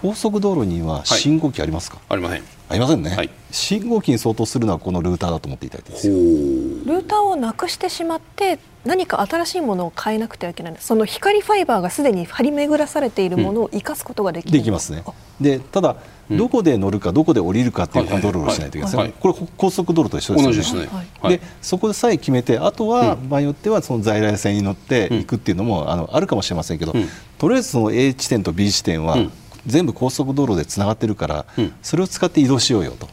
[0.00, 10.76] 高速道路には信号機ありますか、はい、ありませんありませんね、はい、信号機に相当するのはこのルーターだと思っていただいてルーターをなくしてしまって何か新しいものを変えなくてはいけない。
[10.78, 15.04] その光ファイバーがすでに張り巡らされているものを生かすことができる、うん、できますね。
[15.38, 15.96] でただ
[16.30, 18.96] どこで乗るかどこで降りるかっていうコントロールをしないといけない。
[18.96, 20.88] ですね、これ高速道路と一緒ですよね。
[21.24, 26.94] で、ね、そこでさえ決めてあとは場合によってはその在来線に乗っていくっていうのもあのあるかもしれませんけど、
[27.36, 29.18] とりあえずその A 地点と B 地点は
[29.66, 33.08] 全部高速道路でつながってるから、うん、それを使って移動しようよと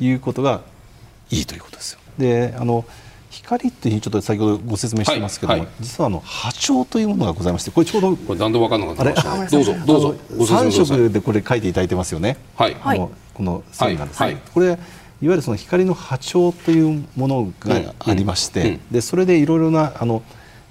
[0.00, 0.62] いうことが
[1.30, 2.00] いいということですよ。
[2.18, 2.84] であの
[3.30, 14.78] 光っていうふうにちょっと先ほどご説明してますけども、はいはい、実はあの波長というものがございましてこれちょうどこれだんだん分かんなかったどうぞどうぞ3色でこれ書いていただいてますよね、はい、このこの線がですね、はい、これいわ
[15.20, 20.22] ゆるその光の波長というものがありまして、うんうん、でそれでいろいろなあの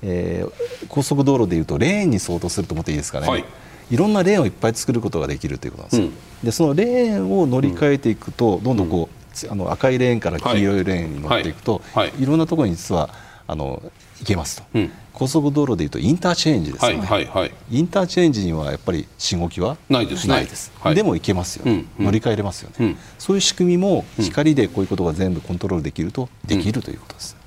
[0.02, 3.46] えー高速道路でいうとレーンに相当すると思っていいですかね、はい
[3.90, 6.14] い、ろんなレーンをいっぱい作ることができるということなんですよ、うん。
[6.46, 12.08] でそのレーンを乗り換えていくと、どんどんこうつあの赤いレーンから黄色いレーンに乗っていくと、はい。
[12.10, 12.24] はい。
[12.24, 13.10] いろんなところに実は
[13.48, 13.82] あの
[14.20, 14.92] 行けますと、うん。
[15.14, 20.28] 高速道路でいうとインターチェンジですはいよね、はいはいインターチェンジにはやっぱり信号機はないです。
[20.28, 20.96] ねないです、はい。
[20.96, 22.06] でも行けますよね、うんうん。
[22.06, 22.98] 乗り換えれますよね、うん。
[23.18, 27.38] そういう仕組みも光でこういうことが全部コントロールできるとできるということです、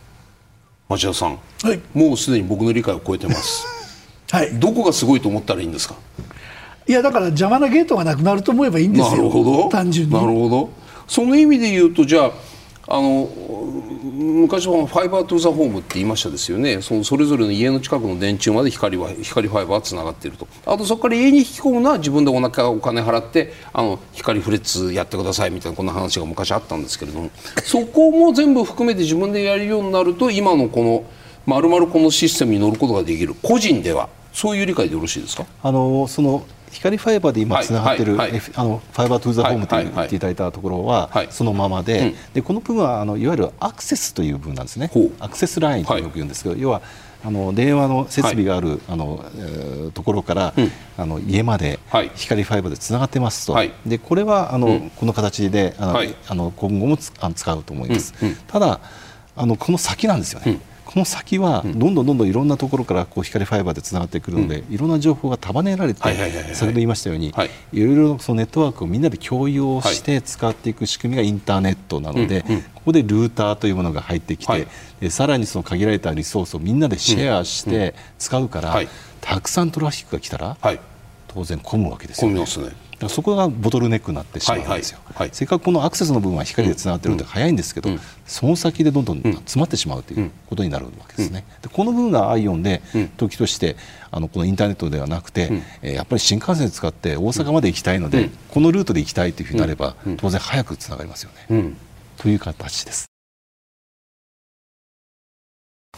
[0.88, 1.38] 町田さん。
[1.62, 1.80] はい。
[1.92, 3.66] もうすでに僕の理解を超えてます。
[4.30, 5.94] はい、どこがすごいと思ったらいいんですか？
[6.88, 9.10] いやだから邪魔なゲートがなくなると思えばいいんですよ。
[9.10, 9.68] なるほど。
[9.68, 10.14] 単純に。
[10.14, 10.70] なるほど。
[11.06, 12.32] その意味で言うとじゃあ
[12.90, 13.28] あの
[14.00, 16.80] 昔はファイバートゥザホームって言いましたですよね。
[16.80, 20.48] そのそれぞれの家の近くの電柱まで光は光ファイバーはつながっていると。
[20.64, 27.30] あとそこから家に引き込むのは自分でお腹お金払ってあの光フレッツやってくださいみたいなこんな話が昔あったんですけれども。
[27.64, 31.04] そこも全部含めて自分でやるようになると今のこの
[31.44, 33.34] まるまるこのシステムに乗ることができる。
[33.42, 35.44] 個人ではそういう理解でよろしいですか？
[35.62, 42.14] あのその光ファイバーで今はいつながってる、はいはいあのファイバートゥーザホームとはいはい言っていただいたところははいそのままで,、うん。
[42.34, 44.90] でこの部分はあのいわゆるアクセスという部分なんですね。
[45.20, 46.82] アクセスラインとよく言うんですけど、要は
[47.24, 50.70] あの電話の設備がある、あのえーところから、うん。
[50.96, 52.10] あの家まではい。
[52.14, 53.72] 光ファイバーでつながってますと、はい。
[53.86, 54.90] でこれはあの、うん。
[54.90, 56.14] この形であの、はい。
[56.28, 58.28] あの今後もつあの使うと思います、うん。
[58.28, 58.36] うん。
[58.46, 58.80] ただ
[59.36, 67.50] あのこの先なんですよね、うんこの先はどんどんどんどんいろんなところからこう光ファイバーでつながってくるので、いろんな情報が束ねられて、先ほど言いましたように、はい。
[67.74, 74.66] い、ろいろそのネットワークをみんなで共有をして使っていく仕組みがインターネットなので、うんうんここでルーターというものが入ってきて、はい。
[74.98, 78.88] でさらにその限られたリソースをみんなでシェアして使うから、はい
[79.20, 80.80] たくさんトラフィックが来たら、はい。
[81.26, 82.46] 当然混むわけですよね。
[83.06, 85.34] そこがボトルネックになってしまうんですよ、はいはいはい。
[85.34, 88.00] せっかくこのアクセスの部分は光でつながってるので早いんですけど、うん。
[88.26, 93.08] その先でどんどん詰まってしまうということになるわけですね、でこの部分がアイオンでうん。
[93.10, 93.76] 時として
[94.10, 95.62] あのこのインターネットではなくて、うん。
[95.82, 100.16] えーやっぱり新幹線使って大阪まで行きたいので、このルートで行きたいというふうになれば、うん。
[100.16, 101.76] 当然早くつながりますよね、うん。
[102.16, 103.06] という形です。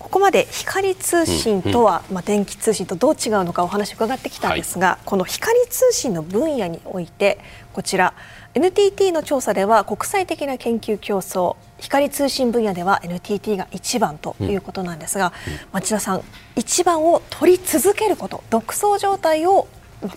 [0.01, 7.39] ここまで光通信とは、まあ、電気通信とどう違うのかお話伺ってきたんですが、この光通信の分野において
[7.73, 8.15] こちら
[8.55, 15.33] NTT の調査では国際的な研究競争光通信分野では NTT が一番ということなんですが、
[15.71, 16.23] 町田さん
[16.57, 19.69] 一番を取り続けること独走状態を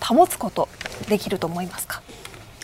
[0.01, 0.69] 保つこと
[1.07, 2.01] できると思いますか？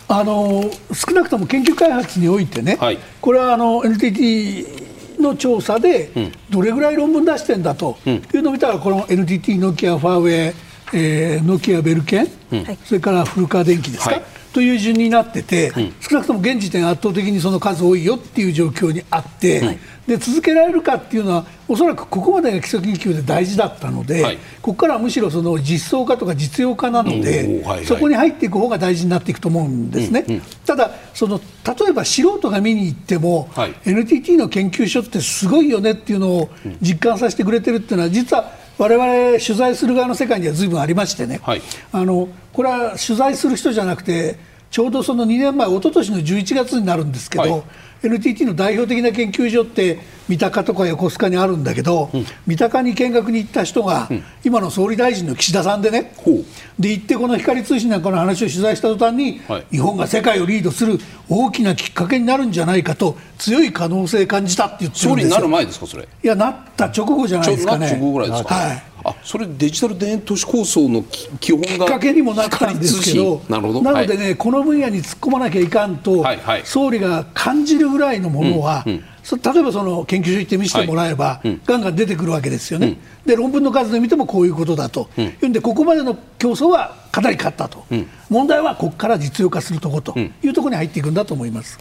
[0.08, 2.98] あの少なくとも研究開発においてね、はい。
[3.20, 4.89] これはあの NTT
[5.20, 6.32] の調査でん。
[6.50, 8.14] どれぐらい論文出してんだとうん。
[8.14, 10.54] いうのを見たら、この NTT、ノキア、ファーウェイ、
[10.92, 12.78] えーノキア、ベルケン、はい。
[12.84, 14.22] それから古川電機ですか、はい。
[14.52, 19.78] という順になってて、少なくとも現時点、圧倒的にその数多いよっていう状況にあって、
[20.10, 24.38] で続けられるかっていうのは、おそらくここまでが基礎研究で大事だったので、はい。
[24.60, 27.86] ここからはむしろその実装化とか実用化なので、うんはいはい。
[27.86, 30.24] そこに入っていく方が大事になっていくと思うんですね。
[30.26, 30.42] うんうん。
[30.66, 33.74] ただその例えば素人が見に行っても、はい。
[33.86, 41.62] NTT の研究所ってすごいよねっていうのを実感させてくれてるっていうのは実は我々取材する側の世界には随分ありましてね、はい。
[41.92, 47.62] あのこれは取材する人じゃなくてちょうどその2年前一昨年の11月になるんですけど、はい。
[48.02, 52.08] NTT の代表的な研究所って三鷹とか横須賀にあるんだけど、
[52.46, 54.08] 三鷹に見学に行った人が、
[54.44, 56.44] 今の総理大臣の岸田さんでね、ほう。
[56.78, 59.66] で行ってこの光通信なんかの話を取材した途端に、はい。
[59.72, 65.48] 日本が世界をリードする大きなきっかけになるんじゃないかと強い可能性感じたって言ってる総理になるんですよ。
[65.48, 66.04] 前ですかそれ。
[66.04, 67.86] いやなった直後じゃないですかね。
[67.86, 73.82] な直後ぐらいですか、はいあそれデジタル田園都市構想のき基本がきっかけにもなったんですけどなるほど。
[73.82, 76.36] なのでね、この分野に突っ込まなきゃいかんと、はい。
[76.38, 79.04] はい総理が感じるぐらいのものは、うんうん。
[79.22, 81.48] そ例えばその研究所行って見せてもらえば、はい。
[81.48, 81.60] うん。
[81.64, 85.52] ガンガン出てくるわけですよね、で論文の数で見てもこういうことだと、いうん。
[85.52, 87.84] でここまでの競争はかなり勝ったと、
[88.28, 91.78] 問題はここから実用化するところというところに入っていくんだと思います。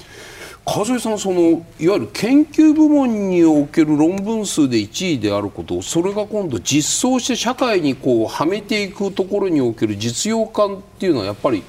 [0.72, 11.64] 川添さんそのいわゆる研究部門における論文数で1位であることそれが今度実装して社会にこうはめていくところにおける実用化っていうのはやっぱり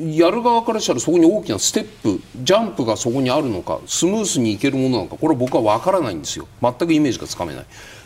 [0.00, 6.48] やる側からしたらそこに大きなステップジャンプがそこにあるのかスムースにいけるものなのかこれは僕は分からないんですよ。
[6.60, 7.64] 全くイメージがつかめない。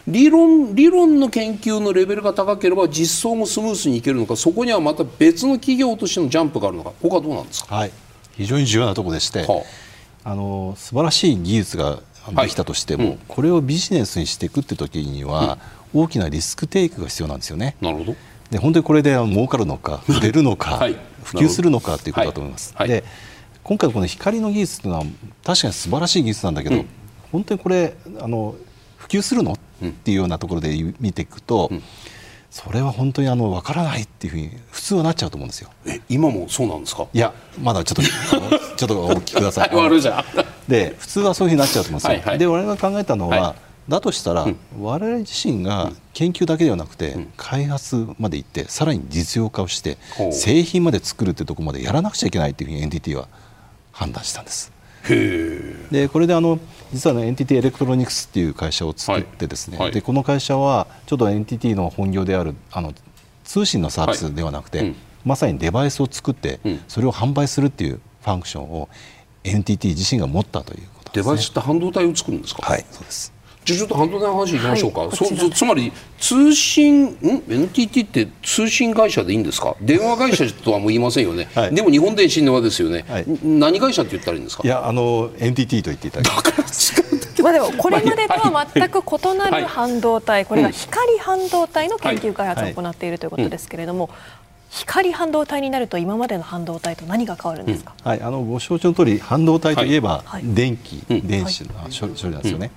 [0.09, 7.93] 理論理論の研究のレベルが高ければ実装もスムースにいけるのかそこにはまた別の企業としてのジャンプがあるのかここはどうなんですか、はい、
[8.37, 9.86] 非常に重要なところでして、はあ
[10.35, 13.13] の素晴らしい技術ができたとしても、はい。
[13.13, 15.59] うんこれをビジネスにしていくって時には、
[15.95, 17.77] 大きなリスクテイクが必要なんですよね。
[17.81, 18.17] なるほど。
[18.51, 20.97] で本当にこれで儲かるのか 売れるのか、はい。
[21.23, 22.75] 普及するのかということだと思います。
[22.79, 23.05] で
[23.63, 25.07] 今回この光の技術というのは
[25.45, 26.87] 確かに素晴らしい技術なんだけど、うん。
[27.33, 28.55] 本当にこれあの
[28.97, 29.53] 普及するの？
[29.53, 31.71] っていうようなところで見ていくと、
[32.57, 35.69] それは本当にあの分からないっていうふうに普通はなっちゃうと思うんですよ。
[35.85, 37.07] え今もそうなんですか？
[37.13, 39.71] いやまだちょっっと ちょっとお聞きください。
[39.77, 40.25] 悪いじゃん
[40.67, 42.09] で普通はそういうふうになっちゃうと思うんですよ。
[42.13, 43.55] はいはいで我々が考えたのは、は
[43.91, 53.29] だとしたら、うん我々自身が研究だけではなくて、ん開発まで行ってさらに実用化をしてほう製品まで作るってところまでやらなくちゃいけないっていうふうに NTT は
[53.93, 54.73] 判断したんです。
[55.09, 56.59] でこれであの
[56.93, 59.93] 実は、ね、NTT エレクトロニクスっていう会社を作ってですね、はいはい。
[59.93, 62.93] でこの会社はちょっと NTT の本業であるあの
[63.45, 64.87] 通信のサービスではなくて、はい。
[64.89, 64.97] うん。
[65.25, 66.81] まさにデバイスを作って、うん。
[66.89, 68.89] それを販売するっていうファンクションを
[69.45, 72.63] NTT 自身が持ったということです、ね、デバイスって半導体を作るんですか？
[72.63, 73.33] はいそうです
[73.67, 79.75] じゃあちょっと半導体の話いきましょうか、そはいそつまり通信ん？NTT って通信会社でいいんですか？
[79.81, 81.75] 電話会社とはもう言いませんよね、 はい。
[81.75, 83.25] でも日本電信の輪ですよね、はい。
[83.29, 84.63] ん何会社って言ったらいいんですか？
[84.65, 86.95] いやあの NTT と言っていただきます。
[87.43, 89.61] まあでもこれまでとは全く異なはい。
[89.63, 94.11] る半導体、これが光半導体の研究開発を行っているということですけれども、
[94.71, 97.95] 光半導体になると今までの半導体と何が変わるんですか？
[98.05, 100.43] はい、あのご承知の通り半導体といえばはい。
[100.45, 101.27] 電気、うん。
[101.27, 102.71] 電子の処理処理なんですよね。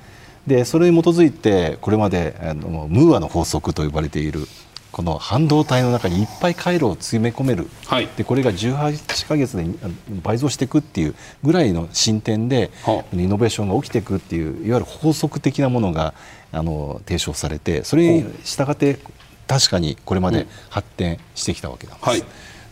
[0.47, 4.47] でそれに基づいてこれまであのムーアの法則と呼ばれている
[4.91, 8.09] この半導体の中にいっぱい回路を詰め込める、はい。
[8.17, 9.65] でこれが18ヶ月で
[10.23, 16.13] 倍増していくっていうぐらいの進展で、はイノベーションが起きていくっていういわゆる法則的なものが
[16.51, 18.97] あの提唱されてそれに従って
[19.47, 22.09] 確かにこれまで発展してきたわけなんです。
[22.09, 22.23] はい。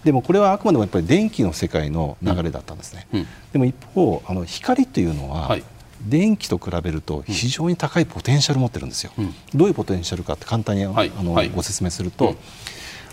[0.03, 3.08] でもこれはあくまでもやっぱり電気の世界の流れだったんですね。
[3.13, 3.27] うん。
[3.53, 5.63] でも一方あの光というのは、はい
[6.01, 9.12] 電気と比べると非常に高いポテンシャルを持ってるんですよ。
[9.17, 9.33] うん。
[9.55, 11.12] どういうポテンシャルかって簡単に、はい。
[11.17, 11.49] あのはい。
[11.49, 12.38] ご説明すると、うん。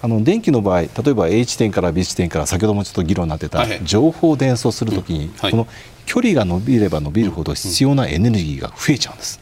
[0.02, 5.32] あの電気の場合例えば A 地点から B 地点から先ほどもちょっと議論になってた情報を伝送するときに、うん。
[5.38, 5.50] はい。
[5.50, 5.66] この
[6.06, 9.40] 距離が伸びれば伸びるほど必要なエネルギーが増えちゃうんです。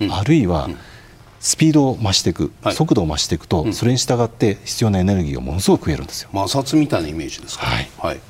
[0.00, 0.12] うん。
[0.12, 0.68] あるいは、
[1.40, 2.74] スピードを増していく、はい。
[2.74, 3.72] 速度を増していくと、うん。
[3.72, 6.28] それに従って必要なエネルギーがものすごく増えるんですよ。
[6.32, 7.90] 摩擦みたいなイメージですか、はい。
[7.98, 8.20] はい。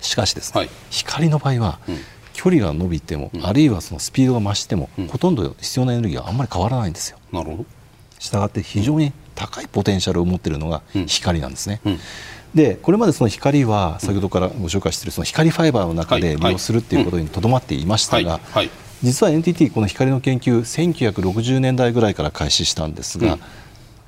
[0.00, 0.70] しかしですね、はい。
[0.90, 1.98] 光の場合は、うん
[2.36, 3.44] 距離が伸びても、ん。
[3.44, 5.06] あるいはそのスピードが増しても、うん。
[5.08, 7.18] ほとんど必要なエネルギーはあんまり変わらないんですよ。
[7.32, 7.64] なるほど。
[8.18, 11.06] したがって非常に高いポテンシャルを持っているのがうん。
[11.06, 11.80] 光なんですね。
[11.84, 11.98] うん。
[12.54, 16.36] でこれまでその光は先ほどからご紹介しているその光ファイバーの中ではい。
[16.36, 18.40] 利用するっていうことにとどまっていましたが、
[19.02, 23.40] 実は NTT この光の研究1960年代ぐらいから開始したんですが、うん。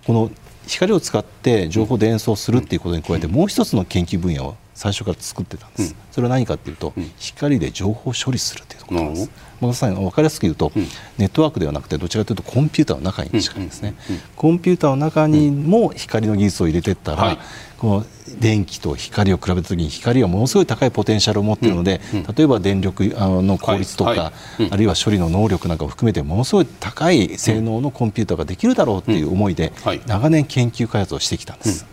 [0.06, 0.30] この
[0.66, 5.96] 光を使って情報を伝送するっていうことに加えてもう一つの研究分野を最初から作ってたんです、うん。
[6.12, 7.10] それは何かっていうと、うん。
[7.18, 10.86] 光で情報処理するっていうことなんですまさに分かりやすく言うと、うん。
[11.18, 13.94] ネットワークではなくてどちらかというとコンピューターの中に近いんですね、
[14.36, 17.38] コンピューターの中にも光の技術を入れていったら、はい。
[17.78, 18.06] この
[18.40, 24.32] 電気と光を比べたときに光はものすごい高いポテンシャルを持っているので、うん例えば電力あの効率とか、
[24.70, 30.00] あるいは処理の能力なんかを含めてものすごい高い性能のコンピューターができるだろうという思いで、はい。
[30.06, 31.84] 長年研究開発をしてきたんです。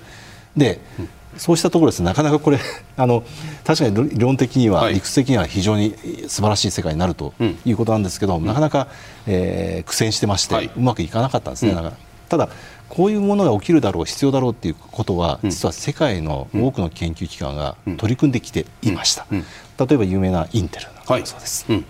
[0.56, 0.80] で、
[1.38, 2.06] そうしたところですね。
[2.06, 2.60] なかなかこれ
[2.98, 3.24] あの
[3.64, 4.96] 確かに理論的には、はい。
[4.96, 5.96] 理屈的には非常に
[6.28, 7.58] 素晴らしい世界になるとうん。
[7.66, 8.88] いうことなんですけど、なかなか、
[9.28, 10.72] えー苦戦してまして、はい。
[10.76, 11.92] うまくいかなかったんですね、うん。
[12.30, 12.50] ただ
[12.90, 15.50] こういうものが起きるだろう必要だろうっていうことは、うん。
[15.50, 19.38] 実は世界の多くの研究機関が取り組んできていました、うん。
[19.40, 19.46] うん
[19.78, 21.22] 例えば有名なインテルなんかはい。
[21.22, 21.86] もそうです、うん。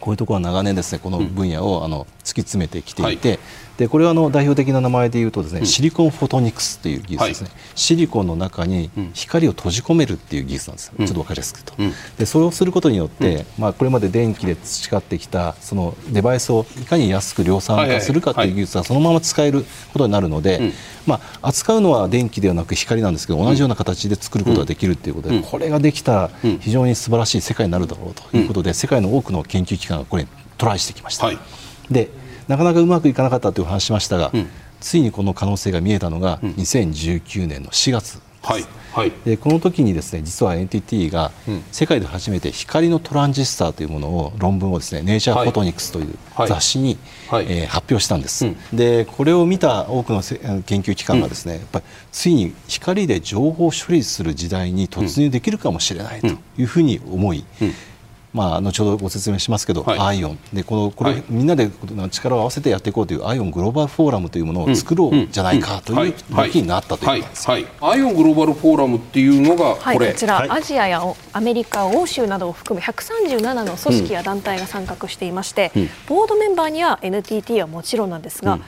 [0.00, 3.38] こういうところは長年ですねこの分野をあの突き詰めてきていて、
[3.78, 5.66] でこれはあの代表的な名前で言うとですね、ん。
[5.66, 7.58] シリコンフォトニクスっていう技術ですね、はい。
[7.76, 9.10] シリコンの中にうん。
[9.14, 11.06] 光を閉じ込めるっていう技術なんですよ、うん。
[11.06, 20.72] ちょっと分かりやすくと、うんでそれをすることによって、まあ、これまで電気で培ってきたそのデバイスをいかに安く量産化するかっていう技術はそのまま使えることになるので、うん。
[21.06, 25.42] まあ、扱うのは電気ではなく光なんですけど同じような形で作ることができるということで、うん。
[25.44, 31.26] これができたらうん非常に素晴らしい世界になるだろうということで、世界の多くの研究機関がこれにトライしてきました。
[31.26, 31.38] はい
[31.90, 32.10] で
[32.48, 34.46] なかなかうまくいかなかったというお話しましたが、うん。
[34.80, 36.50] ついにこの可能性が見えたのがうん。
[36.52, 38.22] 2019年の4月です。
[38.42, 38.64] はい。
[38.92, 39.12] はい。
[39.24, 41.64] でこの時にですね実は NTT がうん。
[41.72, 46.48] 世界で初めて光のトランジスタというものを論文をですね「ネイチャー・はいフォトニクス」というはい。
[46.48, 46.96] 雑誌に、
[47.28, 47.46] はい。
[47.48, 48.56] えー発表したんです、うん。
[48.72, 57.74] でこれを見た多くのせ研究機関がですね、やっぱりついに光で情報を処理する時代に突入できるかもしれないというふうに思い、うん
[58.32, 59.98] まあ、後ほどご説明しますけど、はい。
[59.98, 60.38] アイオン。
[60.52, 61.24] でこのこれ、はい。
[61.28, 61.70] みんなで
[62.10, 67.50] 力を合わせてやっていこうというアイオングローバルフォーラムというものを作ろうじゃないかという動きになったということです。
[67.50, 67.66] はい。
[67.80, 70.50] はい、アイオングローバルフォーラムっていうのがはい、これ、こちら、はい。
[70.50, 75.90] アジアやアメリカ、欧州などを含む137の組織や団体が参画していまして、うん。
[76.06, 78.62] ボードメンバーには NTT はもちろんなんですが、うん。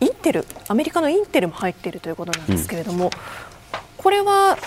[0.00, 3.10] インテル、アメリカのインテルも入っているということなんですけれども、
[3.96, 4.58] これは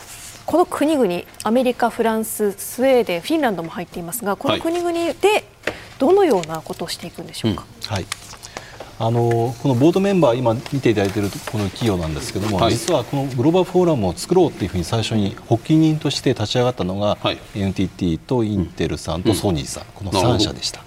[0.50, 5.44] この国々、アメリカ、フランス、スウェーデン、フィンランドも入っていますが、この国々で
[6.00, 7.66] どのようなことをしていくんでしょうか？
[7.86, 8.06] はい
[9.02, 20.84] あのこのボードメンバー今見ていただいているこの企業なんですけども、はい、実はこのグローバルフォーラムを作ろうっていうふうに最初に発起人として立ち上がったのが、はい、NTT とインテルさんとソニーさん、うん、この3社でした。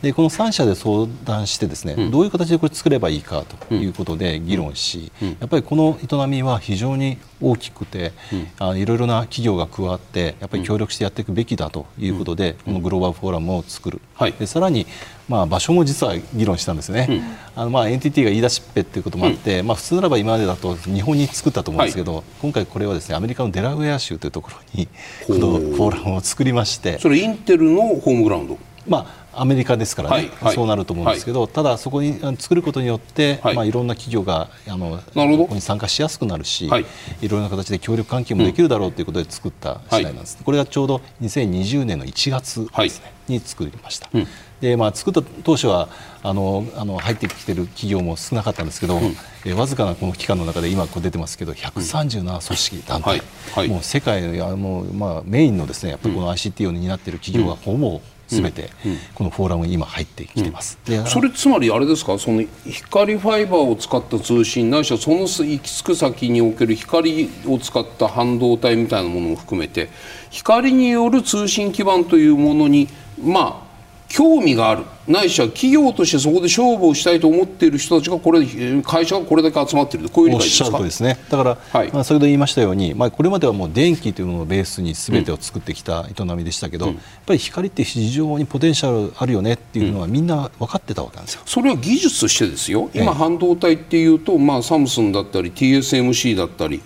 [0.00, 14.86] でこの3社で相談してですね、うん、どういう形でこれ作ればいいかということで議論し、うん、やっぱりこの営みは非常に大きくて、うん、あいろいろな企業が加わってやっぱり協力してやっていくべきだということで、このグローバルフォーラムを作る、はい、でさらに
[15.30, 17.22] まあ、場所も実は議論したんですね、うん、
[17.54, 24.88] あのまあ NTT が言い出しっぺということもあって、うん、まあ、普通ならば今までだと日本に作ったと思うんですけど、はい、今回これはですねアメリカのデラウェア州というところに
[25.28, 26.98] このフォーラムを作りまして。
[26.98, 28.58] それインテルのホームグラウンド？
[28.88, 33.54] まあアメリカですからね、そうなると思うんですけど、はい、ただそこに作ることによって、はい。
[33.54, 36.86] まあ、いろんな企業があのここに参加しやすくなるし、はい、
[37.20, 44.08] いろんな形で協力関係もできるだろうということで作った次第なんです、これがちょうど2020年の1月ですね、に作りました。
[44.12, 44.26] うん。
[44.60, 45.88] でまあ、作った当初は
[46.22, 49.16] あのあの入ってきている企業も少なかったんですけど、うん、
[49.46, 53.22] えわずかなこの期間の中で今こう出てますけど137組織、団体、はい。
[53.54, 58.70] はい、もう世界のもう、まあ、メインのですねやっぱりこの ICT を担っている企業がほぼすべて
[59.14, 60.98] このフォーラムに今入ってきてます、うん。
[61.00, 62.18] うん、それつまりあれですか？
[62.18, 69.90] その光ファイバーを使った通信ないしはその行き着く先における光を使った半導体みたいなものも含めて
[70.30, 72.88] 光による通信基盤というものに
[73.22, 73.69] まあ
[74.10, 74.82] 興味がある。
[75.06, 78.44] ないしは企業としてそこで勝負をしたいと思っている人たちがこれ
[78.82, 80.80] 会社がこれだけ集まっているこういう理解ですか？
[80.80, 81.16] ですね。
[81.30, 92.90] だから、はい、まあ、先ほど言いましたように、まあ、これまではもう電気というものをベースにすべてを作ってきた営みでしたけど、うん、やっぱり光って非常にポテンシャルあるよねっていうのはみんな分かってたわけなんですよ、それは技術としてですよ。
[92.92, 96.82] 今、半導体っていうと、まあ、サムスンだったり TSMC だったり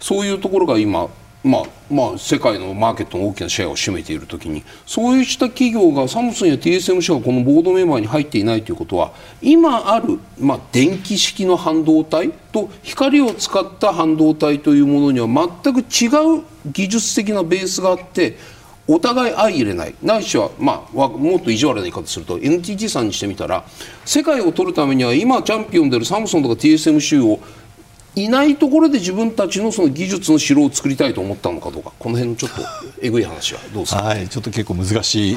[0.00, 1.08] そういうところが今
[1.44, 15.28] まあまあ、世界のマーケットの大きなシェアを占めているときにそうした企業がサムスンや TSMC がこのボードメンバーに入っていないということは今ある、まあ、電気式の半導体と光を使った半導体というものには
[15.62, 18.36] 全く違う技術的なベースがあって
[18.90, 19.94] お互い相入れない。
[20.02, 23.64] ないしは、まあ、もっと意地悪な言い方すると NTT さんにしてみたら
[24.04, 27.38] 世界を取るためには今チャンピオンであるサムソンとか TSMC を
[28.18, 31.92] いないところで自分たちのその技術の城を作りたいと思ったのかどうか。
[31.98, 32.62] この辺ちょっと
[33.00, 35.34] えぐい話はどうですか、はい、ちょっと結構難しい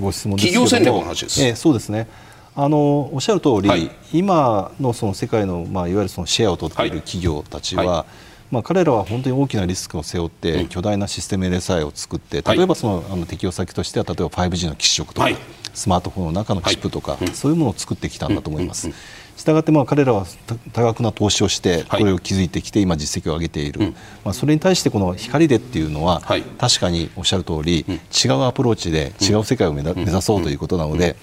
[0.00, 2.08] ご質問です企業戦略の話です、えー、そうですね。
[2.56, 8.04] あのおっしゃる通り、はい、今のその世界の、まあ、いわゆるそのシェアを取っている企業たちは、はい。
[8.50, 15.28] まあ、彼らは本当に大きなリスクを背負って巨大なシステム LSI を作って例えばそのあの適用先としては例えば 5G の基色とか、
[15.72, 18.90] スマートフォンの中のチップとか、そういうものを作ってきたんだと思います。
[19.36, 20.26] したがってまあ彼らは
[20.72, 23.92] 多額な投資をしてこれを築いてきて今実績を上げている、
[24.24, 26.22] まあ、それに対してこの光でっていうのは
[26.58, 31.16] 確かにおっしゃる通り違うアプローチで違う世界を目指そうということなので。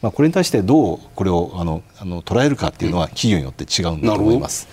[0.00, 4.68] まあ、これに対してどうこれをあのあの捉えるかっていうのは企業によって違うんだと思います。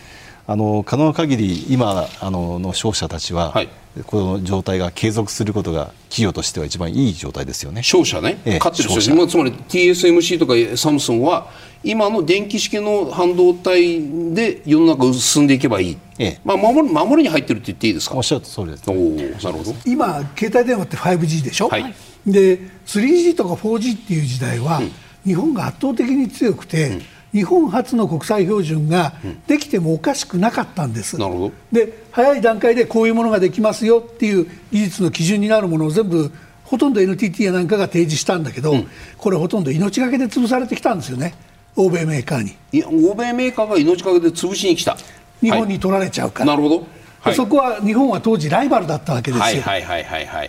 [0.47, 3.69] あの可能な限り今あのの消費者たちは、はい、
[4.05, 7.81] この状態が継続することが企業としては一番いい状態ですよね。
[7.81, 11.49] 商社ね、ええ、勝ってる人つまり TSMC とかサムスンは
[11.83, 18.15] 今の電気式の半導体で世の中進んでいけばいい、ええ、まあ守る守りに入ってるって言っていいですか？
[18.15, 18.95] おっしゃるとりです、ね、
[19.43, 19.73] なるほど。
[19.85, 21.93] 今携帯電話って 5G でしょ、はい、
[22.27, 24.91] で 3G とか 4G っていう時代は、うん、
[25.23, 27.01] 日本が圧倒的に強くて、うん
[27.35, 29.13] 日本初の国際標準が
[29.45, 31.51] できてもおかしくなかったんです、なるほど。
[31.69, 36.31] で早い段階でこういうものができますよっていう技術の基準になるものを全部
[36.63, 41.35] ほとんど NTT やなんかが提示したんだけど、うん、これほとんど命がけで潰されてきたんですよね。
[41.75, 42.55] 欧米メーカーに。
[42.71, 44.95] いや欧米メーカーが命がけで潰しに来た。
[45.41, 46.87] 日本に取られちゃうから、はい、なるほど、
[47.19, 49.63] はい、そこは日本は当時ライバルだったわけですよ、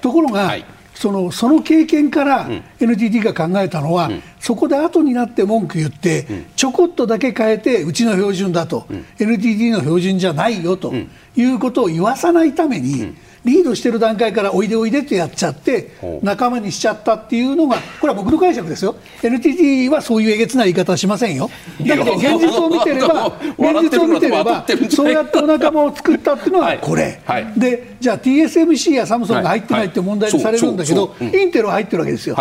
[0.01, 0.65] ところが、はい
[0.97, 2.49] そのその経験から
[2.81, 10.95] NTT が考えたのは、うん、そこで後になって文句言って、うん、ちょこっとだけ変えてうちの標準だと、うん、NTT の標準じゃないよと
[11.37, 13.15] いうことを言わさないために、
[13.47, 18.97] リードしてる段階からおいでおいでってやっちゃって仲間にしちゃったっていうのがこれは僕の解釈ですよ。
[19.23, 21.49] NTT はそういうえげつない言い方はしませんよ。
[21.81, 27.45] だけど現実を見てれば 現実を見てればそうやってお仲間を作ったっていうのはこれ、はい。
[27.45, 32.37] はい、でじゃあ TSMC やサムソンが入ってないって問題にされるんだけど、インテルは入ってるわけですよ、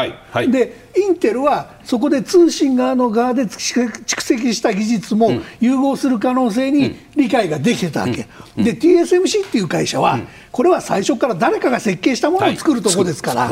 [0.48, 8.28] でインテルはそこで通信側の側で蓄積した技術も融合する可能性に理解ができてたわけ、
[8.58, 10.20] で TSMC っていう会社は、
[10.56, 13.50] これは最初から誰かが設計したものを作るところですから、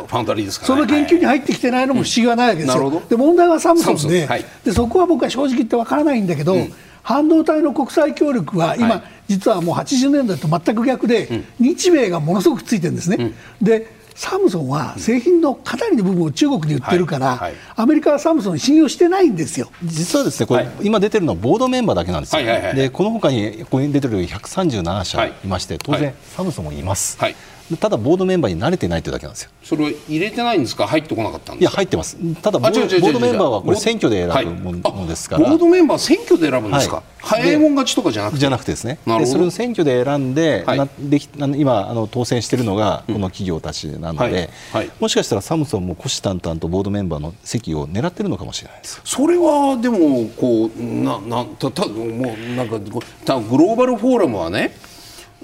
[0.66, 4.26] その研究に入ってきてないのも不思議はないわけですよ、で問題はサムソンで,、
[4.64, 6.56] でそこは僕は正直言って分からないんだけど、
[7.02, 13.34] 半導体の国際協力は今、実はもう80年代と全く逆で、日米がものすごくついてるんですね。
[13.62, 17.54] でサムソンは製品のかなりの部分を中国に売ってるから、はいはい。
[17.76, 19.70] アメリカはサムソン信用してないんですよ。
[19.84, 20.72] 実はですねこれ、はい。
[20.84, 25.34] 今出てるのはボードメンバーだけなんですよ、でこの他にここに出てる137社はい。
[25.44, 26.14] いまして、当然、はい。
[26.36, 27.36] サムソンもいます、はい
[27.80, 29.50] ただボードメンバーに慣れてないというだけなんですよ。
[29.64, 30.86] それは入れてないんですか？
[30.86, 31.72] 入ってこなかったんいですか？
[31.72, 32.18] や入ってます。
[32.42, 37.02] ただボードメンバーはこれ選挙ではい選ぶもあのですから、ボードメンバー選挙で選ぶんですか、は
[37.40, 37.42] い。
[37.42, 38.40] 早いもん勝ちとかじゃなくて？
[38.40, 39.00] じゃなくてですね。
[39.06, 40.78] でそれを選挙で選んで,、はい。
[40.78, 44.50] なでき今あの当選しているのがこの企業たちなので、はい。
[44.74, 44.92] はい。
[45.00, 49.02] もしかしたらサムソンも虎視眈々とボードメンバーの席を狙ってるのかもしれないです。
[49.06, 54.76] それはでもこうななたたもうなんかこうたグローバルフォーラムはね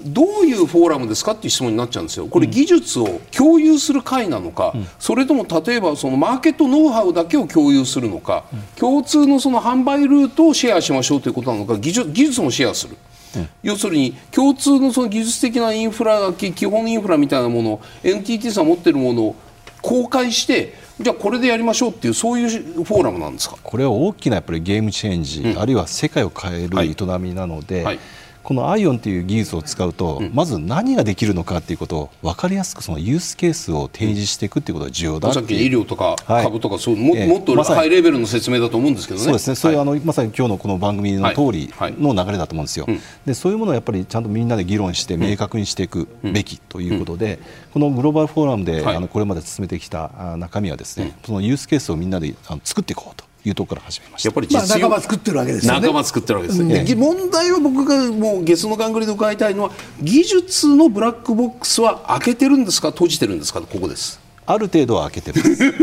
[0.06, 8.46] どういうフォーラムですかっていう質問になっちゃうんですよ、これ、技術を共有する会なのか、それとも例えばそのマーケットノウハウだけを共有するのか、
[8.76, 12.98] 共通のその販売ルートをシェアしましょうということなのか、技術技術もシェアする。
[13.62, 19.36] 要するに共通のその技術的なインフラき基本インフラみたいなものを NTT さん持っているものを
[19.84, 22.50] 公開してじゃあこれでやりましょうっていうそういう
[22.84, 23.56] フォーラムなんですか？
[23.62, 28.00] これは大きなやっぱりゲームチェンジ、あるいは世界を変える営みなので、はい
[28.50, 36.44] このアイオンという技術を使うと、まず何ができるのかということを分かりやすくそのユースケースを提示していくということが重要ださっきの医療とかはい。
[36.46, 37.28] 株とかそうも,、ええ。
[37.28, 39.24] もっとハイレベルの説明だと思うんですけどね。
[39.24, 42.88] そうですね、そういうはあのまさに今日のこの番組の通りはいの流れだと思うんですよ、
[43.24, 47.38] でそういうものをやっぱりちゃんとみんなで議論して明確にしていくべきということで、
[47.72, 48.96] このグローバルフォーラムで、はい。
[48.96, 54.34] あのこれまで進めてきたあ中身はですね、そのユースケースをみんなであの作っていこうというところから始めましたやっ。
[54.36, 55.82] ぱりまあ、仲間作ってるわけですよね。
[55.82, 59.72] 仲間作ってるわけです、うんで問題は僕がもうゲスのガングリで伺いたいのは
[60.02, 64.20] 技術のブラックボックスは開けてるんですか閉じてるんですかここです
[64.52, 65.74] ある程度は開けてます。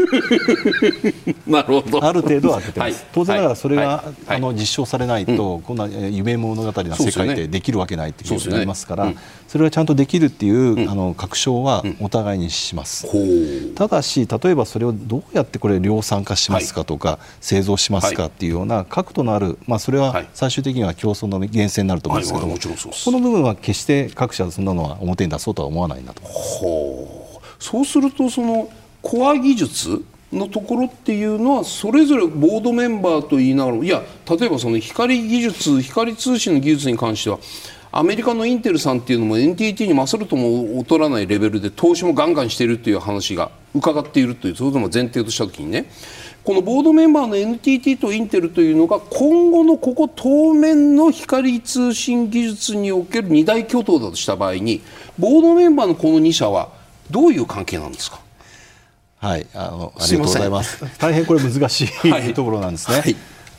[1.47, 2.05] なるほど。
[2.05, 2.93] ある程度は開けてます。
[2.95, 3.05] はい。
[3.13, 4.29] 当然ながらそれが、はい。
[4.29, 4.37] はい。
[4.39, 13.07] あの実証されないと、こんなえー夢物語な世界ってできるわけないっていうことになりますから、そうですよねそれがちゃんとできるっていう、あの確証はお互いにします。
[13.75, 20.29] ただし例えばそれをどうやってこれ量産化しますかとか、製造しますかっていうような角度のある、まあ、それははい。
[20.35, 22.69] 最終的には競争の源泉になると思うんですけども、はいはい。
[22.69, 26.21] もちろんそうですこの部分は決して各社そんなのは表に出そうとは思わないんだと。
[26.23, 27.26] 思いますほう
[27.67, 28.71] そうするとその
[29.03, 37.41] コア技術のところっていうのはそれぞれボードメンバーと言いながらいや例えばその光技術光通信の技術に関しては
[37.91, 45.91] アメリカのインテルさんっていうのも NTT に勝るとも劣らないレベルで投資もガンガンしているという話が伺っているというそういうのも前提としたときにね。
[46.45, 54.81] このボードメンバーの NTT とインテルというのが今後のここ当面の光通信技術における二大巨頭だとした場合に
[55.19, 56.76] ボードメンバーのこの2社は
[57.11, 58.21] どういう関係なんですか？
[59.19, 60.85] はい、あのありがとうございます。
[60.99, 62.99] 大変これ難しい、はいところなんですね。
[63.01, 63.17] はい。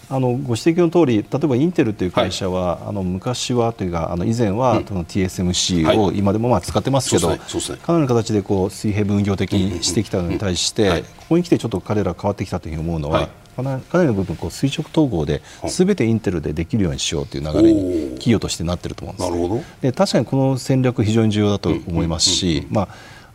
[0.10, 11.02] あのご指摘の通り、例えばインテルという会社は、あの昔はというかあの以前は、その TSMC を今でもまあ使ってますけど、そうですねかなりの形でこう水平分業的にしてきたのに対して、はい。
[11.02, 13.30] ここに来てちょっと彼ら変わってきたというふうに思うのは、はい。
[13.58, 19.64] かなりの部分こう垂直統合で全てインテルでできるようにしようという流れに企業としてなってると思うんです、なるほど。
[19.82, 22.88] で確かにこの戦略非常に重要だと思いますし、まあ、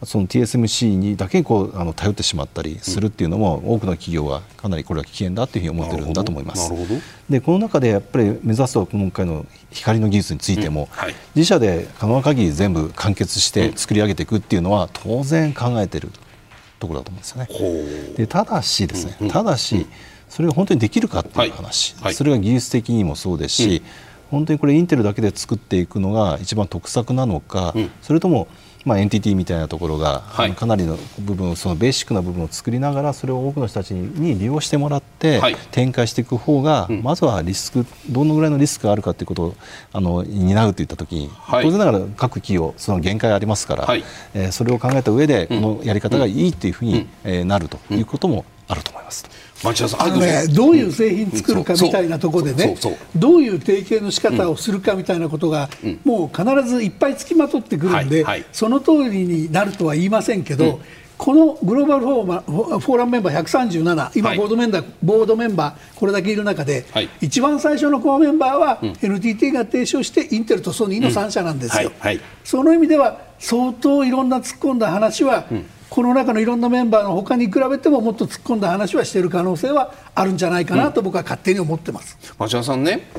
[0.04, 6.72] その TSMC にだけこうあの頼ってしまったりするっていうのも、多くの企業はかなりこれは危険だというふうに思ってるんだと思います。
[6.72, 7.00] なるほど。
[7.30, 11.14] でこの中でやっぱり目指すと今回の光の技術についても、はい。
[11.34, 16.10] 自社で可能な限り全部完結して作り上げていくっていうのは当然考えてる
[16.80, 17.48] ところだと思うんですよね。
[17.50, 18.16] ほう。
[18.16, 19.86] でただしですね、ただし、
[20.28, 22.04] それが本当にできるかっていう話、はい。
[22.06, 22.14] はい。
[22.14, 23.82] それが技術的にもそうですし、
[24.32, 28.48] 本当にこれインテルだけで作っていくのが一番得策なのか、それとも、
[28.84, 30.52] まあ、NTT みたいなところが、はい。
[30.52, 35.56] かなりの部分そのベーシックな部分を作りながらそれを多くの人たちに利用してもらって、はい。
[35.70, 39.54] 展開していく方が、まずはリスクどのぐらいのリスクがあるかということを
[39.92, 41.64] あの担うといったときに、はい。
[41.64, 44.04] 当然ながら各企業その限界ありますから、はい。
[44.34, 49.24] えーそれを考えた上でこのやり方がいいというふうに、えーなるということもあると思います。
[49.62, 52.76] 町田さんあのね、どういう製品作るかみたいなところでね
[53.16, 55.68] どういう提携の仕方をするかみたいなことが、
[56.04, 60.80] もう必ずいっぱいつきまとってくるんで、その通りになるとは言いませんけど、
[61.22, 64.38] このグローバルフォーマフォーラムメンバー137、今はい。
[64.38, 67.08] ボードメンバー、ボードメンバー、これだけいる中で、はい。
[67.20, 71.92] 一番最初のコアメンバーは、NTT が提唱して、インテルとソニーの3社なんですよ。
[72.42, 75.44] その意味では相当いろんな突っ込んだ話は、
[75.92, 82.16] この中のいろんなメンバーの他に比べてももっと突っ込んだ話はしている可能性はあるんじゃないかなと僕は勝手に思ってます。
[82.38, 83.10] 町田さんね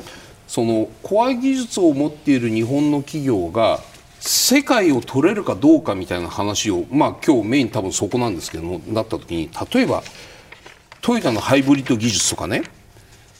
[0.48, 3.78] そのコア技術を持っている日本の企業が
[4.18, 10.02] 世界を取れるかどうかみたいな話を、まあ、今日メイン多分そこなんですけどもなった時に例えば
[11.00, 12.64] トヨタのハイブリッド技術とかね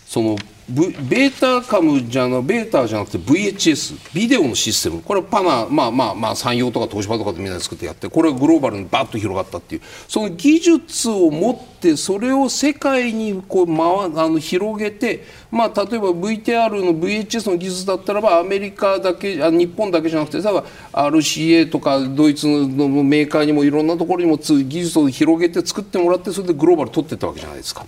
[0.06, 0.36] その
[0.68, 13.76] ブベータカムじゃなベータじゃなくて VHS ビデオのシステムこれはパナまあまあまあ山陽とか東芝とかでみんなで作ってやってこれはグローバルにバッと広がったっていうその技術を持ってそれを世界にこう回
[14.24, 27.84] あの広げてまあ例えば VTR の VHS の技術だったらばアメリカだけあ日本だけじゃなくて例えば RCA とかドイツのメーカーにもいろんなところにも技術を広げて作ってもらってそれでグローバル取っていったわけじゃないですか。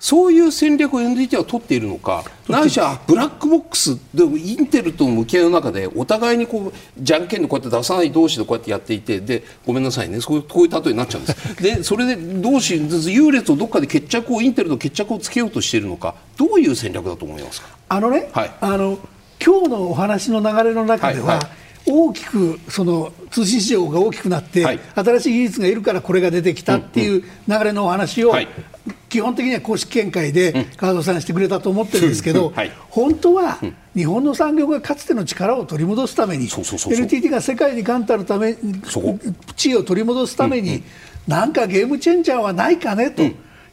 [0.00, 9.20] そういう戦略を NTT は取っているのか、ないしはブラックボックスでインテルとの向き合いの中でお互いにこうじゃんけんでこうやって出さない同士でこうやってやっていて。
[9.20, 10.22] でごめんなさいね。
[10.22, 11.62] そういうこういう例えになっちゃうんです。
[11.62, 12.80] でそれで同士
[13.12, 16.14] 優劣をどっかで決着をインテルと決着をつけようとしているのか。
[16.38, 17.68] どういう戦略だと思いますか？
[17.90, 18.98] あのね、はい、あの
[19.44, 21.46] 今日のお話の流れの中では、はいはい
[21.86, 28.34] 大きくその通信市場が大きくなって、はい、新しい技術がいるからこれが出てきたっていう流れのお話を、
[29.08, 33.58] 基本的には公式見解で川戸さんしてくれたと思ってるんですけど、はい、本当は
[33.94, 38.56] 日本の産業がかつての力を取り戻すために、NTT が世界に冠たるため
[39.56, 40.82] 地位を取り戻すために、
[41.26, 43.22] なんかゲームチェンジャーはないかねと。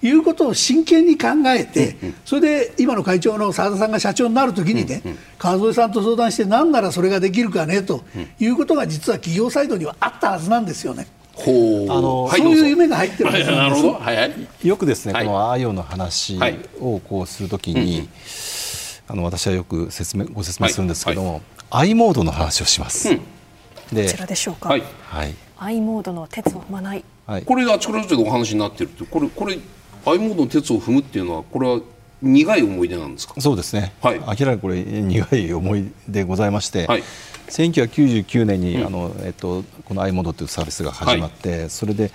[0.02, 1.96] いうことを真剣に考えて、
[2.26, 5.02] それで今の会長の澤田さんが社長になるときにね、
[5.38, 8.04] 川添さんと相談して、なんならそれができるかねと
[8.40, 11.08] いうことが、実は企業サイドにはあったはずなんですよね。
[11.38, 11.92] ほう。
[11.92, 16.38] あのそういう夢が入ってるんですなるほど、はいはい、よくですね、はい、このあよの話
[16.80, 18.10] をこうするときに、はい、
[19.08, 23.10] あの私はよく説明ご説明するんですけども、はい、i モードの話をします。
[23.10, 23.22] うん、
[23.94, 24.70] でこちらでしょうか。
[24.70, 24.84] はい。
[25.06, 27.04] はい、i モードの鉄を踏まない。
[27.28, 31.80] はい、これがあちこちでお話になってるってこれこれードの鉄を踏むっていうのはこれは
[32.22, 33.40] 苦い思い出なんですか？
[33.40, 33.94] そうですね。
[34.02, 34.20] はい。
[34.20, 36.88] 明らかにこれ苦い思い出ございまして。
[36.88, 37.04] はい。
[37.50, 42.12] 1999年に、うん、あのえっと、この i モードというサービスが始まって、はい、それで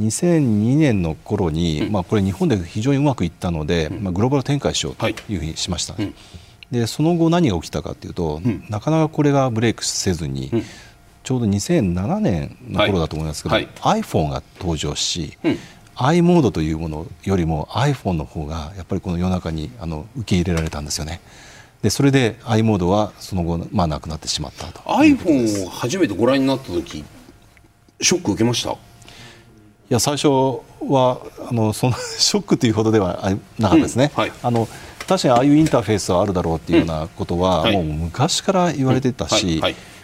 [0.00, 5.12] 2002年の頃に、うん、まあ、これ日本で非常にうまくいったので、うん、まあ、グローバル展開しようとい。
[5.12, 6.14] うふうにしました、はい、
[6.70, 10.50] でその後何が起きたかというと、なかなかこれがブレイクせずに、
[11.24, 13.68] ちょうど2007年の頃だと思いますけど、はい、
[14.00, 15.36] iPhone が登場し、
[16.02, 21.20] i モードというものよりも iPhone の方がやっぱりこの世の中にあの受け入れられたんですよね。
[21.82, 24.80] でそれで i モードはその後、まあ、なくなってしまったと。
[24.80, 27.04] iPhone を初めてご覧になった時
[28.00, 28.70] ショック受けました？
[28.72, 28.76] い
[29.90, 31.20] や最初は
[31.50, 34.68] あのその ショックというほどではなかったですね、うんはい、あの
[35.06, 39.60] 確かにああいうインターフェースはあるだろうっていうようなことは、もう昔から言われてたし、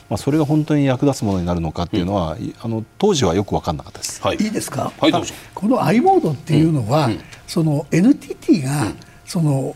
[0.09, 4.23] まあ、それが本当に役立つものになるのかっていうのは、うん、あの当時はよく分かんなかったです。
[4.23, 5.13] はい、いいですか、はい、
[5.55, 8.93] この i モードっていうのは、うん、その NTT が、
[9.25, 9.75] その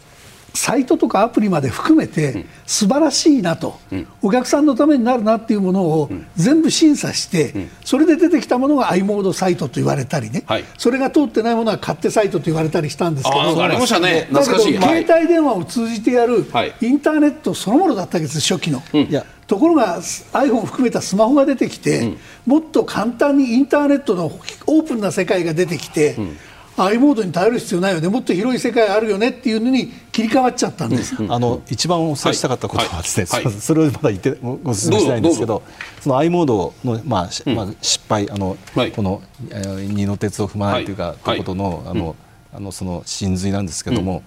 [0.54, 13.62] サイトとかアプリまで含めて素晴らしいなと、うん、お客さんのためになるなっていうものを全部審査して、うん、それで出てきたものが i モードサイトと言われたりね、はい、それが通ってないものは勝手サイトと言われたりしたんですけど。
[13.62, 14.28] ありましたね。
[14.32, 16.46] だけど携帯電話を通じてやる
[16.80, 18.82] インターネットそのものだったわけです初期の。
[18.92, 26.36] いやところが iPhone を含めたスマホが出てきて、うん、もっと簡単にインターネットのオープンな世界が出てきて、うん。
[26.76, 28.08] i モードに頼る必要ないよね。
[28.08, 33.44] もっと広い世界あるよねっていうのに切り替わっちゃったんです、うん、あの一番お伝えしたかったことはですね、はい。
[33.44, 35.64] はい、それをまだ言ってご説明したいんですけど
[36.00, 39.20] その i モードの、まあ、うん、まあ、失敗あの、はい、この、
[39.50, 42.14] えー、二の鉄を踏まないというか、ということのあの、
[42.54, 44.22] あのその真髄なんですけども、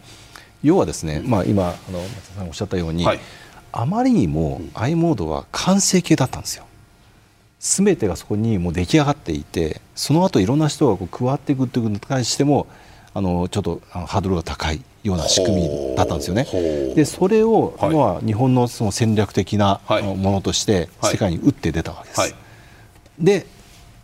[0.63, 3.05] 要はですね、まあ、今あの松田さんおっしゃったように、
[3.73, 6.65] あまりにも i モードは完成形だったんですよ。
[7.59, 12.67] 全てがそこにもう出来上がっていてその後いろんな人がこう加わっていくということに関しても
[13.13, 16.45] あのちょっとハードルが高いような仕組みだったんですよね。
[16.93, 22.19] でそれを、はい、まあ、日本のその戦略的なものとして世界に打って出たわけです。
[22.19, 22.29] はい。
[22.31, 22.39] はい、
[23.23, 23.47] で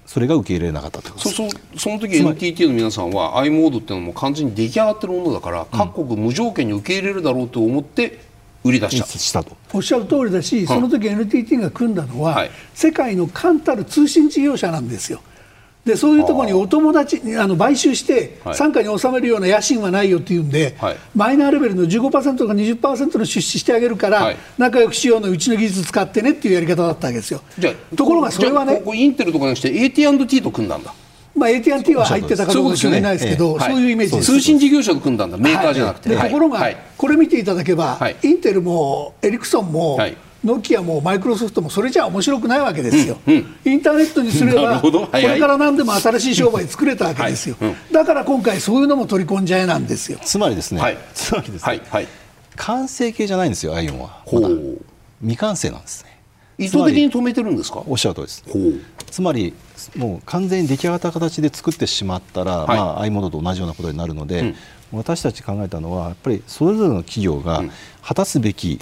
[0.06, 1.48] それが受け入れなかったとそそ
[1.78, 8.29] その時 NTT の皆さんは i モードっていうのも完全に出来上がってるものだから、各国無条件に受け入れるだろうと思って
[8.70, 9.06] 売り出した。
[9.08, 9.58] したと。
[9.74, 15.22] おっしゃる通りだし、その時 NTT が組んだのは、はい、世界の冠たる通信事業者なんですよ。
[15.86, 27.42] でそういうところにお友達あの買収して傘下に収めるような野心はないよっていうんで、はい、マイナーレベルの15%とか20%の出資してあげるから、はい、仲良くしようのうちの技術使ってねっていうやり方だったわけですよ。
[27.96, 30.94] ところがそれはねインテルとかにして AT&T と組んだんだ。
[31.40, 36.10] まあ、AT&T は入ってたかどうか知らないですけど、そういうイメージです通信事業者と組んだんだ、メーカーじゃなくて。
[36.16, 40.00] ところが、これ見ていただけば、インテルもエリクソンも、
[40.44, 43.18] ノキアもマイクロソフトもそれじゃ面白くないわけですよ、
[43.66, 47.58] インターネットにすれば、これから何でも新しい商売作れたわけですよ、
[47.92, 50.20] だから今回、そういうのも取り込んじゃえなんですよ。
[50.24, 50.82] つまりですね、
[51.14, 51.82] つまりですね、
[52.56, 54.24] 完成形じゃないんですよ、アイオンは、
[55.20, 56.10] 未完成なんですね。
[56.58, 57.84] 意図的に止めてるんですか？
[57.88, 58.44] おっしゃるとりです。
[59.12, 59.54] つまり
[59.96, 64.56] もう完全に出来上がった形で作ってしまったら、はい、まあ、i モードと同じようなことになるので、うん、
[64.92, 67.64] 私たち考えたのはやっぱりそれぞれの企業が
[68.02, 68.80] 果たすべき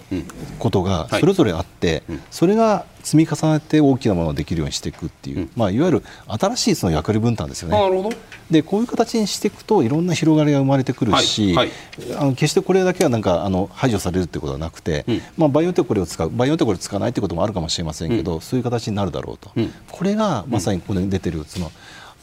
[0.59, 1.19] ことがはい。
[1.19, 7.77] それぞれあって、それが積み重ねて大きなものができるようにしていくっていう、まあ、いわゆる新しいその役割分担ですよね。
[7.77, 8.15] あなるほど。
[8.49, 11.71] でこういう形にしていくといろんな広がりが生まれてくるし、はい。
[12.17, 15.05] あの決してこれだけはなんかあの排除されるってことはなくて、
[15.37, 19.51] まあ、場合によってはこれを使う場合によってはこれを使わないってこともあるかもしれませんけど、そういう形になるだろうと、
[19.91, 21.71] これがまさにここに出てるその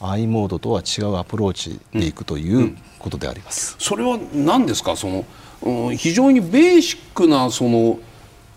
[0.01, 3.75] i モードとは違うアプローチでいくということであります。
[3.79, 4.95] それは何ですか？
[4.95, 5.25] その、
[5.61, 7.97] うん非常にベーシックなその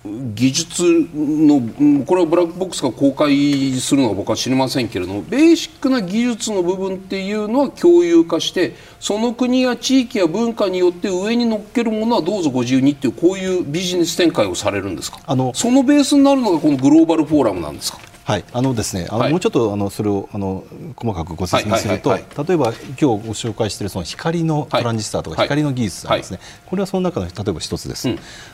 [0.04, 0.82] 技術
[1.14, 15.20] のうんこれはブラックボックスが公開するのは僕は知りませんけれどもベーシックな技術の部分っていうのは共有化してその国や地域や文化によって上に乗っけるものはどうぞご自由にっていうこういうビジネス展開をされるんですか？
[15.26, 17.98] あのそのベースになるのがこのグローバルフォーラムなんですか？
[18.28, 19.30] はい、あのですね、あのはい。
[19.30, 20.62] もうちょっとあのそれをあの
[20.96, 22.46] 細かくご説明すると、はいはい。
[22.46, 25.46] 例えば今日ご紹介しているその光のトランジスタとかはい。
[25.46, 28.06] 光の技術なんですね、これはその中の例えば一つです。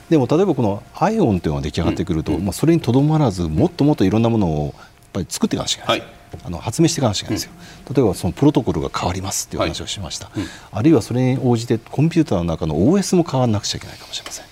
[0.08, 4.74] でも例えばこのアイオンというのが出来上がってくると、まあそれにとどまらずもっともっといろんなものをやっ
[5.12, 6.40] ぱり作っていかなきゃいけないんですよ。
[6.44, 7.52] あの発明していかなきゃいけないんですよ、
[7.92, 10.30] 例えばそのプロトコルが変わりますっていう話をしました、
[10.70, 14.44] あるいはそれに応じてコンピューターの中の OS も変わらなくちゃいけないかもしれません。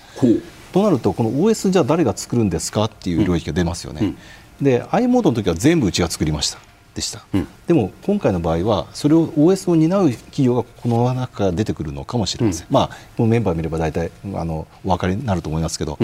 [0.73, 4.15] となるとこの OS じゃあ誰が作るんですかっていう領域が出ますよね、
[4.61, 6.59] で i モードの時は全部うちが作りました。
[6.93, 7.25] でした、
[7.65, 15.97] でも今回の場合はそれを OS を担う企業がこの中から出てくるのかもしれません、まあこのメンバー見れば大体あのお分かりになると思いますけど、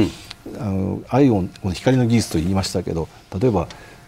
[0.59, 3.07] あのアイオンこの光の技術と言いましたけど
[3.39, 3.67] 例えば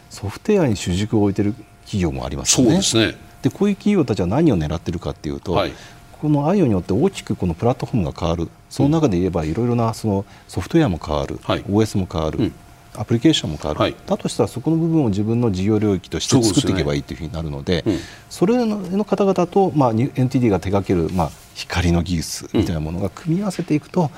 [0.10, 1.54] ソフトウェアに主軸を置いてる
[1.86, 2.82] 企業もありますよね。
[2.82, 3.22] そうですね。
[3.44, 5.74] でこういう企業たちは何を狙ってるかっていうと、はい。
[6.20, 8.50] この IO によって大きくこのプラットフォームが変わる。
[8.72, 11.64] その中で言えばいろいろなそのソフトウェアも変わる、はい。
[11.66, 12.54] OS も変わる、うん
[12.96, 13.96] アプリケーションも変わる、はい。
[14.06, 17.84] だとしたらそこの部分を自分の事業領域として作っていけばいいというふうになるので
[18.30, 24.12] それの方々と、まあ、に NTT が手掛ける、まあ、光の技術みたいなものが組み合わせていくと、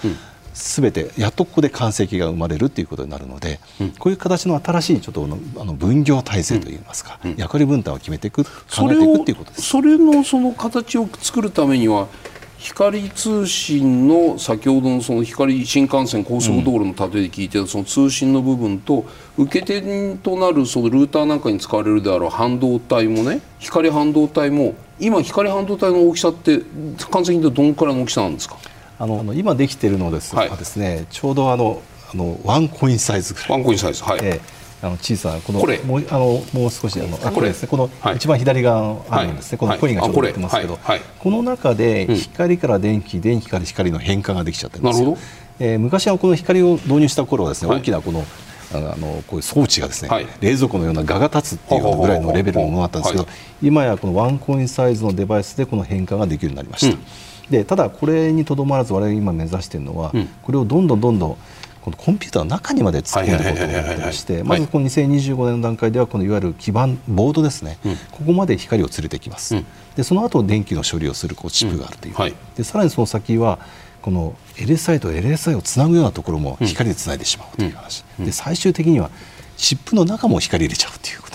[0.54, 3.60] すべてやっとここで完成形が生まれるということになるので、
[4.00, 5.28] こういう形の新しいちょっと
[5.60, 9.64] あの分業体制といいますか、役割分担を決めていく考それをえていくということです。
[9.64, 12.08] それのその形を作るためには
[12.64, 19.06] 光通信の先ほどのその光新幹線高速道路の例えで聞いてたその通信の部分と
[19.38, 26.62] 受け手となるそのルーターなんかに使われるであろう半導体もね光半導体も今光半導体の大きさって
[27.12, 28.58] 完成品でどのくらいの大きさなんですか？
[28.98, 30.50] あの今できているのですがはい。
[30.52, 31.82] ですね、ちょうどあの
[32.14, 34.53] あのワンコインサイズぐらい、ワンコインサイズはい、ええ
[34.84, 35.80] あの小さなこのこれ。
[35.80, 37.70] もうあのもう少しあのあこれですね。
[37.70, 38.18] このはい。
[38.18, 39.68] 一番左側のあるんですね、はい。
[39.70, 45.18] このコインがちょっとはい出てますけど、あこの中で光から電気、電気から光の変換ができちゃってるんですよ。
[45.60, 47.80] えー昔はこの光を導入した頃はですね、はい。
[47.80, 48.26] 大きなこの
[48.74, 50.28] あのこういう装置がですね、はい。
[50.42, 53.30] 冷蔵庫のような蛾が立つっていうぐらいのレベルのものだったんですけど、は
[53.62, 56.98] 今やこのワンコインサイズのデバイスでこの変換ができるようになりました。
[57.50, 60.12] でただこれにとどまらず我々今目指しているのは、
[60.42, 61.38] これをどんどんどんどん
[61.84, 67.78] このコンピューターの中にまで突っ込んでいこうと思ってましてはいまずこの2025年の段階ではこのいわゆる基板ボードですね、
[68.12, 69.62] ここまで光を連れてきます、
[69.98, 72.20] でその後電気の処理をするこうチップがあるという、うん。
[72.20, 72.34] はい。
[72.56, 73.60] でさらにその先は
[74.02, 79.12] この LSI と LSI をつなぐようなところも光でつないでしまうという話、で最終的には
[79.58, 81.33] チップの中も光入れちゃうということ。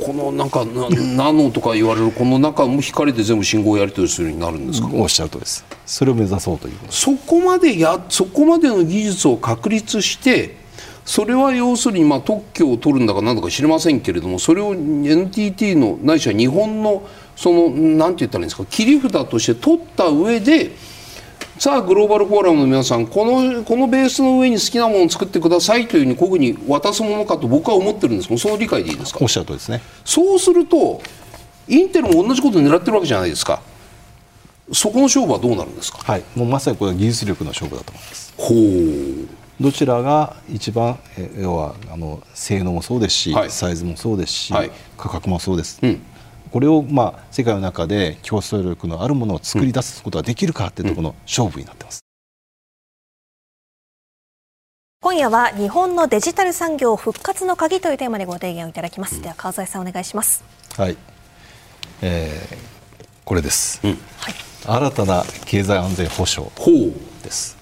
[0.00, 5.64] このなんかなナノとか言われるこの中も光で全部信号をやり取りするようになるんですか、おっしゃるとりです。
[5.84, 10.56] それを目指そうというそこまでやそこまでの技術を確立して
[11.04, 18.66] それは要するにまあ特許を取るんだかなんだか知りませんけれどもそれを NTT のないしは日本のそのなんて言ったらいいんですか？
[18.66, 20.70] 切り札として取った上で
[21.58, 29.18] さあグローバルフォーラムの皆さんこのこのベースの上に好きなものを作ってくださいというふうにこういうふうに渡すものかと僕は思ってるんですけどその理解でいいですか？
[29.20, 29.82] おっしゃるとりですね。
[30.04, 31.02] そうすると
[31.66, 33.60] インテルも同じことを狙ってるわけじゃないですか。
[34.72, 35.98] そこの勝負はどうなるんですか？
[35.98, 36.22] はい。
[36.36, 38.34] もうまさにこれは技術力の勝負だと思います。
[38.36, 39.38] ほう。
[39.60, 43.50] どちらが一番え要はあの性能もそうですし、はい。
[43.50, 44.70] サイズもそうですし、はい。
[44.96, 46.00] 価格もそうです、うん
[46.48, 52.00] これを、まあ、世界の中で競争力のあるものを作り出すことができるかっていうところの勝負になってます。
[55.00, 60.42] 今夜は日本のデジタル産業復活の鍵というテーマでご提言をいただきます、では川添さんお願いします。
[60.76, 60.96] はい、
[62.02, 62.78] えー
[63.28, 63.98] これです、ん。
[64.66, 66.50] 新たな経済安全保障
[67.22, 67.58] です。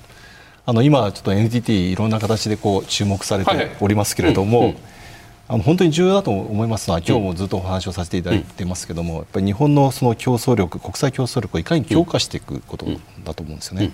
[0.64, 3.68] あの今ちょっと NTT いろんな形でこう注目されはいはい。
[3.70, 4.76] ておりますけれども、うんうん
[5.48, 12.86] あの本当に重要だと思いますのは今日もずっとお話をさせていただいてますけども、やっぱり日本のその競争力国際競争力をいかに強化していくこと
[13.24, 13.92] だと思うんですよね。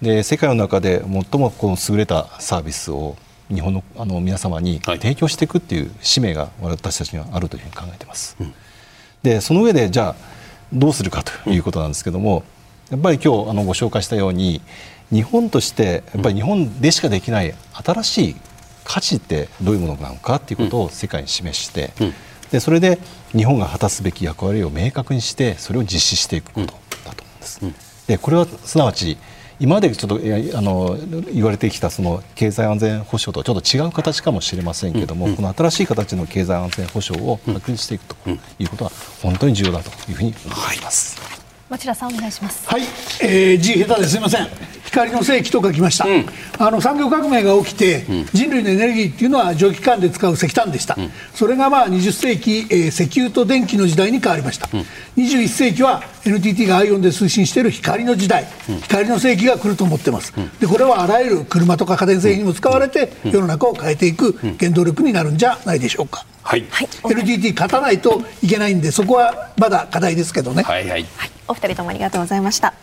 [0.00, 3.16] で世界の中で最もこの優れたサービスを
[3.50, 4.98] 日本のあの皆様にはい。
[4.98, 8.36] 提供していくっていう使命が私たちにはあるというふうに考えています。
[9.22, 10.14] でその上でじゃあ
[10.72, 12.42] どうするかということなんですけども、
[12.90, 14.62] やっぱり今日あのご紹介したように
[15.12, 18.36] 日本としてやっぱり日本でしかできない新しい
[18.92, 21.92] 価値ってどういうものなのかっていうことを世界に示して、
[22.50, 22.98] でそれで
[23.32, 26.66] 日本が果たすべき役割を明確にしてそれを実施していくこと
[27.04, 27.60] だと思うんです。
[28.08, 29.16] でこれはすなわち
[29.60, 30.98] 今までちょっとあの
[31.32, 35.30] 言われてきたその経済安全保障とちょっと違う形かもしれませんけれども、うん。
[35.32, 38.16] うん、この新しい形の経済安全保障を確認していくと
[38.58, 38.90] いうことは
[39.22, 41.20] 本当に重要だというふうに思います。
[41.20, 41.39] はい
[41.70, 42.68] 町田さんお願いします。
[42.68, 42.82] はい、
[43.22, 44.48] えー、字下手ですみません。
[44.90, 46.26] 光の世紀と書きました、うん、
[46.58, 54.80] あの産業革命が起きて、うん、人類のエネルギーっていうのは蒸気管で使う石炭でした、うん、それがまあ20世紀、えー、石油と電気の時代に変わりました、うん、
[55.22, 58.46] 21世紀は NTT がアイオンで推進している光の時代、
[58.82, 66.26] 光の世紀が来ると思ってます、でこれはあらゆる車とか家電製品にも使われて、世の中を変えていく原動力になるんじゃないでしょうか。
[66.42, 66.64] はい、
[67.04, 70.62] NTT 勝たないといけないんでそこはまだ課題ですけどね。
[70.62, 72.74] はいはい、はい、お二人ともありがとうございました。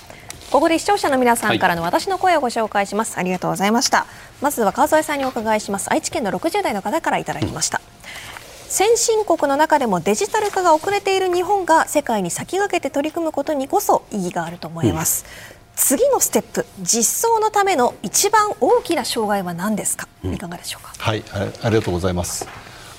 [0.52, 4.06] ここで視聴者の皆さんからの私の声をご紹介します、はい、ありがとうございました。
[4.42, 5.92] まずは川添さんにお伺いします。
[5.92, 15.30] 愛知県の60代の方からいただきました、うん、先進国の中でもデジタル化が遅れている日本が世界に先駆けて取り組むことにこそ意義があると思います、うん、
[15.76, 20.94] 次のステップ実装のための一番大きな障害は何ですか、いかがでしょうか？
[20.98, 21.24] はい
[21.64, 22.48] ありがとうございます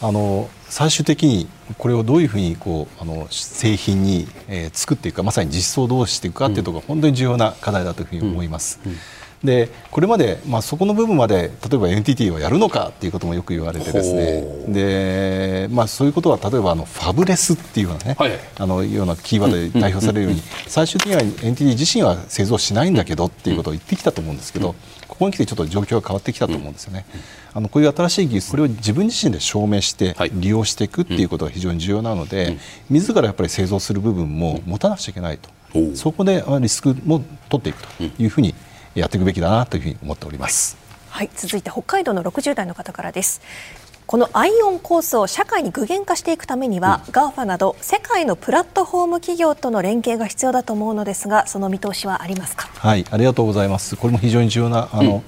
[0.00, 8.80] あの最終的にこれをどういうふうにこうあの製品に、えー、作っていくかまさに実装をどうしていくかっていうところが本当に重要な課題だというふうに思います。
[8.84, 8.92] うん。
[8.92, 8.98] うん
[9.42, 14.72] でこれまで、まあ、そこの部分まで例えば NTT はやるのかっていうこともよく言われてですね。
[14.72, 24.74] で、まあ、そういうことは例えばあのファブレスっていうようなね、はい、あのようなキーワードで代表されるように最終的には NTT 自身は製造しないんだけどっていうことを言ってきたと思うんですけど
[25.18, 27.04] ここに来てちょっと状況が変わってきたと思うんですよね。
[27.52, 32.56] あのこういう新しい技術これを自分自身で証明して利用していくっていうことが非常に重要なので、
[32.88, 35.50] 自らやっぱり製造する部分も持たなくちゃいけないと、
[35.96, 38.54] そこでリスクも取っていくというふうに
[38.94, 40.76] やっていくべきだなというふうに思っております。
[41.10, 43.40] はい、続いて北海道の60代の方からです。
[44.08, 52.68] このアイオンコースを社会に具現化していくためには、うん、GAFA など世界のプラットフォーム企業との連携が必要だと思うのですがその見通しはありますか？
[52.72, 53.96] はいありがとうございます。
[53.96, 55.22] これも非常に重要なあの、うん、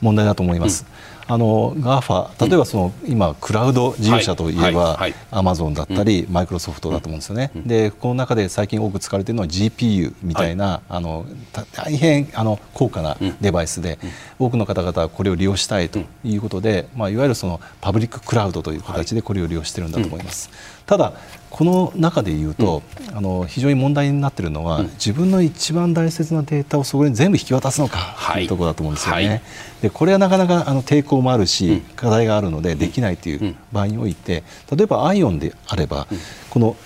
[0.00, 0.93] 問題だと思います、うん
[1.26, 4.98] あの GAFA 例えばその、今クラウド事業者といえば、
[5.30, 11.24] アマゾンだったり、マイクロソフトだと思うんですよね、でこの中で最近多く使われているのは GPU みたいな、あの
[11.72, 13.98] 大変あの高価なデバイスで、
[14.38, 20.50] 多くの方々はこれを利用したいということで、まあ、いわゆるそのパブリッククラウドという形でこれを利用しているんだと思います。
[20.86, 21.12] ただ
[21.50, 29.28] この中でいうと、うん、あの非常に問題になっているのは、うん、自分の一番大切なデータをそこに全部引き渡すのかというところだと思うんですよね。
[29.28, 29.42] はい、
[29.82, 34.42] でこれはなかなかあの抵抗もあるし、課題があるのでできないという場合において
[34.76, 36.08] 例えば ION であれば、
[36.50, 36.76] この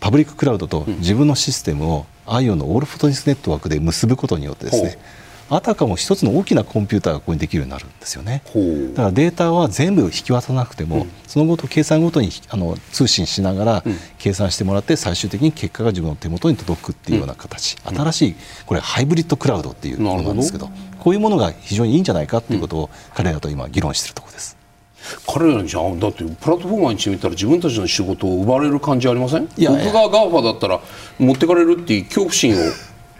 [0.00, 4.98] パブリッククラウドと自分のシステムを ION のオールフォトニスネットワークで結ぶことによってですね、
[5.52, 8.42] あたかも一つの大きなコンピューターがここにできるようになるんですよね。
[8.94, 13.84] だからデータは全部引き渡さなくても、うん、その都度計算ごとにあの通信しながら
[14.18, 20.70] 計算してもらって最終的に結果が自分の手元に届くっていうような形、うん、新しいこれハイブリッドクラウドっていうものなんですけど
[21.00, 24.56] こういうものが非常にいいんじゃないかっていうことを彼らと今議論しているところです。
[25.26, 29.48] 彼らにじゃだってプラットフォーマーにしてみたら自分たちの仕事を奪われる感じありません？
[29.56, 30.80] いや僕が GAFA だったら
[31.18, 32.56] 持ってかれるっていう恐怖心を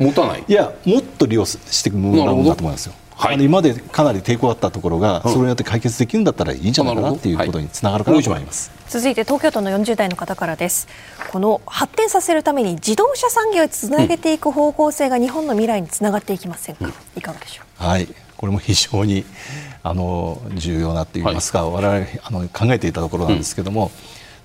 [0.00, 0.44] 持たない？
[0.48, 2.94] いやもっと利用していくものなんだと思いますよ。
[3.14, 10.88] はい、今までかなり抵抗あったところが、それによって解決できるんだったらいいんじゃないかなっていうことにつながるかなと思います、はい、続いて東京都の40代の方からです。
[11.30, 18.08] この発展させるために自動車産業をつなげていく方向性が日本の未来につながっていきませんか、うん、いかがでしょうはい。
[18.38, 19.26] これも非常に
[19.82, 21.24] あの重要なといい。
[21.24, 23.90] ますか、はい、我々あの考えていたところなんですけども、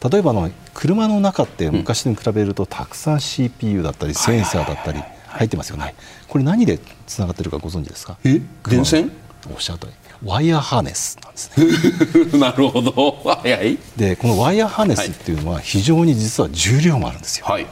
[0.04, 5.02] うん、例えばの車の中って昔に比べるとたくさん CPU だったりセンサーだったり、
[5.38, 5.96] 入ってますよね、はい、
[6.28, 8.18] これ何でつながってるかご存知ですか？
[8.24, 8.42] え？
[8.70, 9.12] 電線？
[9.52, 12.40] おっしゃる通りワイヤーハーネスなんですね。
[12.40, 13.22] なるほど。
[13.42, 13.78] 早い。
[13.98, 17.68] でこのワイヤーハーネスっていうのは非常に実は重量もあるんですよ、はい、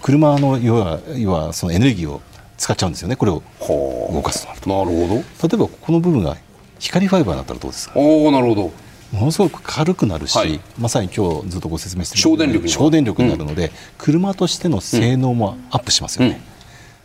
[0.00, 2.22] 車の要は要はそのエネルギーを
[2.56, 3.16] 使っちゃうんですよね。
[3.16, 3.42] これを
[4.10, 4.70] 動かすとなると。
[4.70, 5.14] なるほど。
[5.16, 6.36] 例えばこの部分が
[6.78, 7.92] 光ファイバーだったらどうですか？
[7.96, 8.72] おおなるほど。
[9.12, 16.51] ものすごく軽くなるし、はい、まさに今日ずっとご説明してる省電力省電力になるので、うん、車としての性能もアップしますよね、うん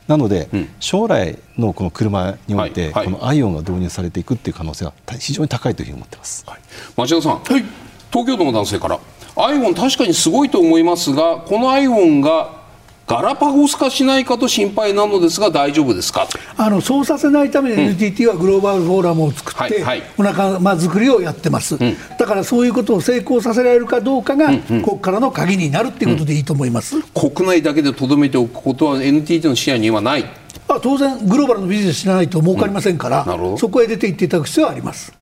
[0.08, 6.60] なので、うん、将来のこの車において、はいはい、このアイオンが導入されていくっていう可能性は非常に高いというふうに思ってます、はい、
[6.96, 7.64] 町田さん、東
[8.12, 9.00] 京都の男性から。
[9.40, 12.57] アイオン確かにすごいと思いますがこのアイオンが
[13.08, 16.28] ガラパゴス化しないかと心配なのですが大丈夫ですか？
[16.58, 19.86] あのそうさせないために NTT はグローバルフォーラムを作って、
[20.18, 30.26] お仲間作りをやってます、うん、だからそういうことを成功させられるかどうかが、うんうん、ここからの鍵になるっていうことでいいと思います、国内だけでとどめておくことは NTT の視野にはない。
[30.70, 33.26] ああ、当然、グローバルのビジネスしないと儲かりませんから、
[33.58, 35.14] そこへ出ていっていただく必要はあります。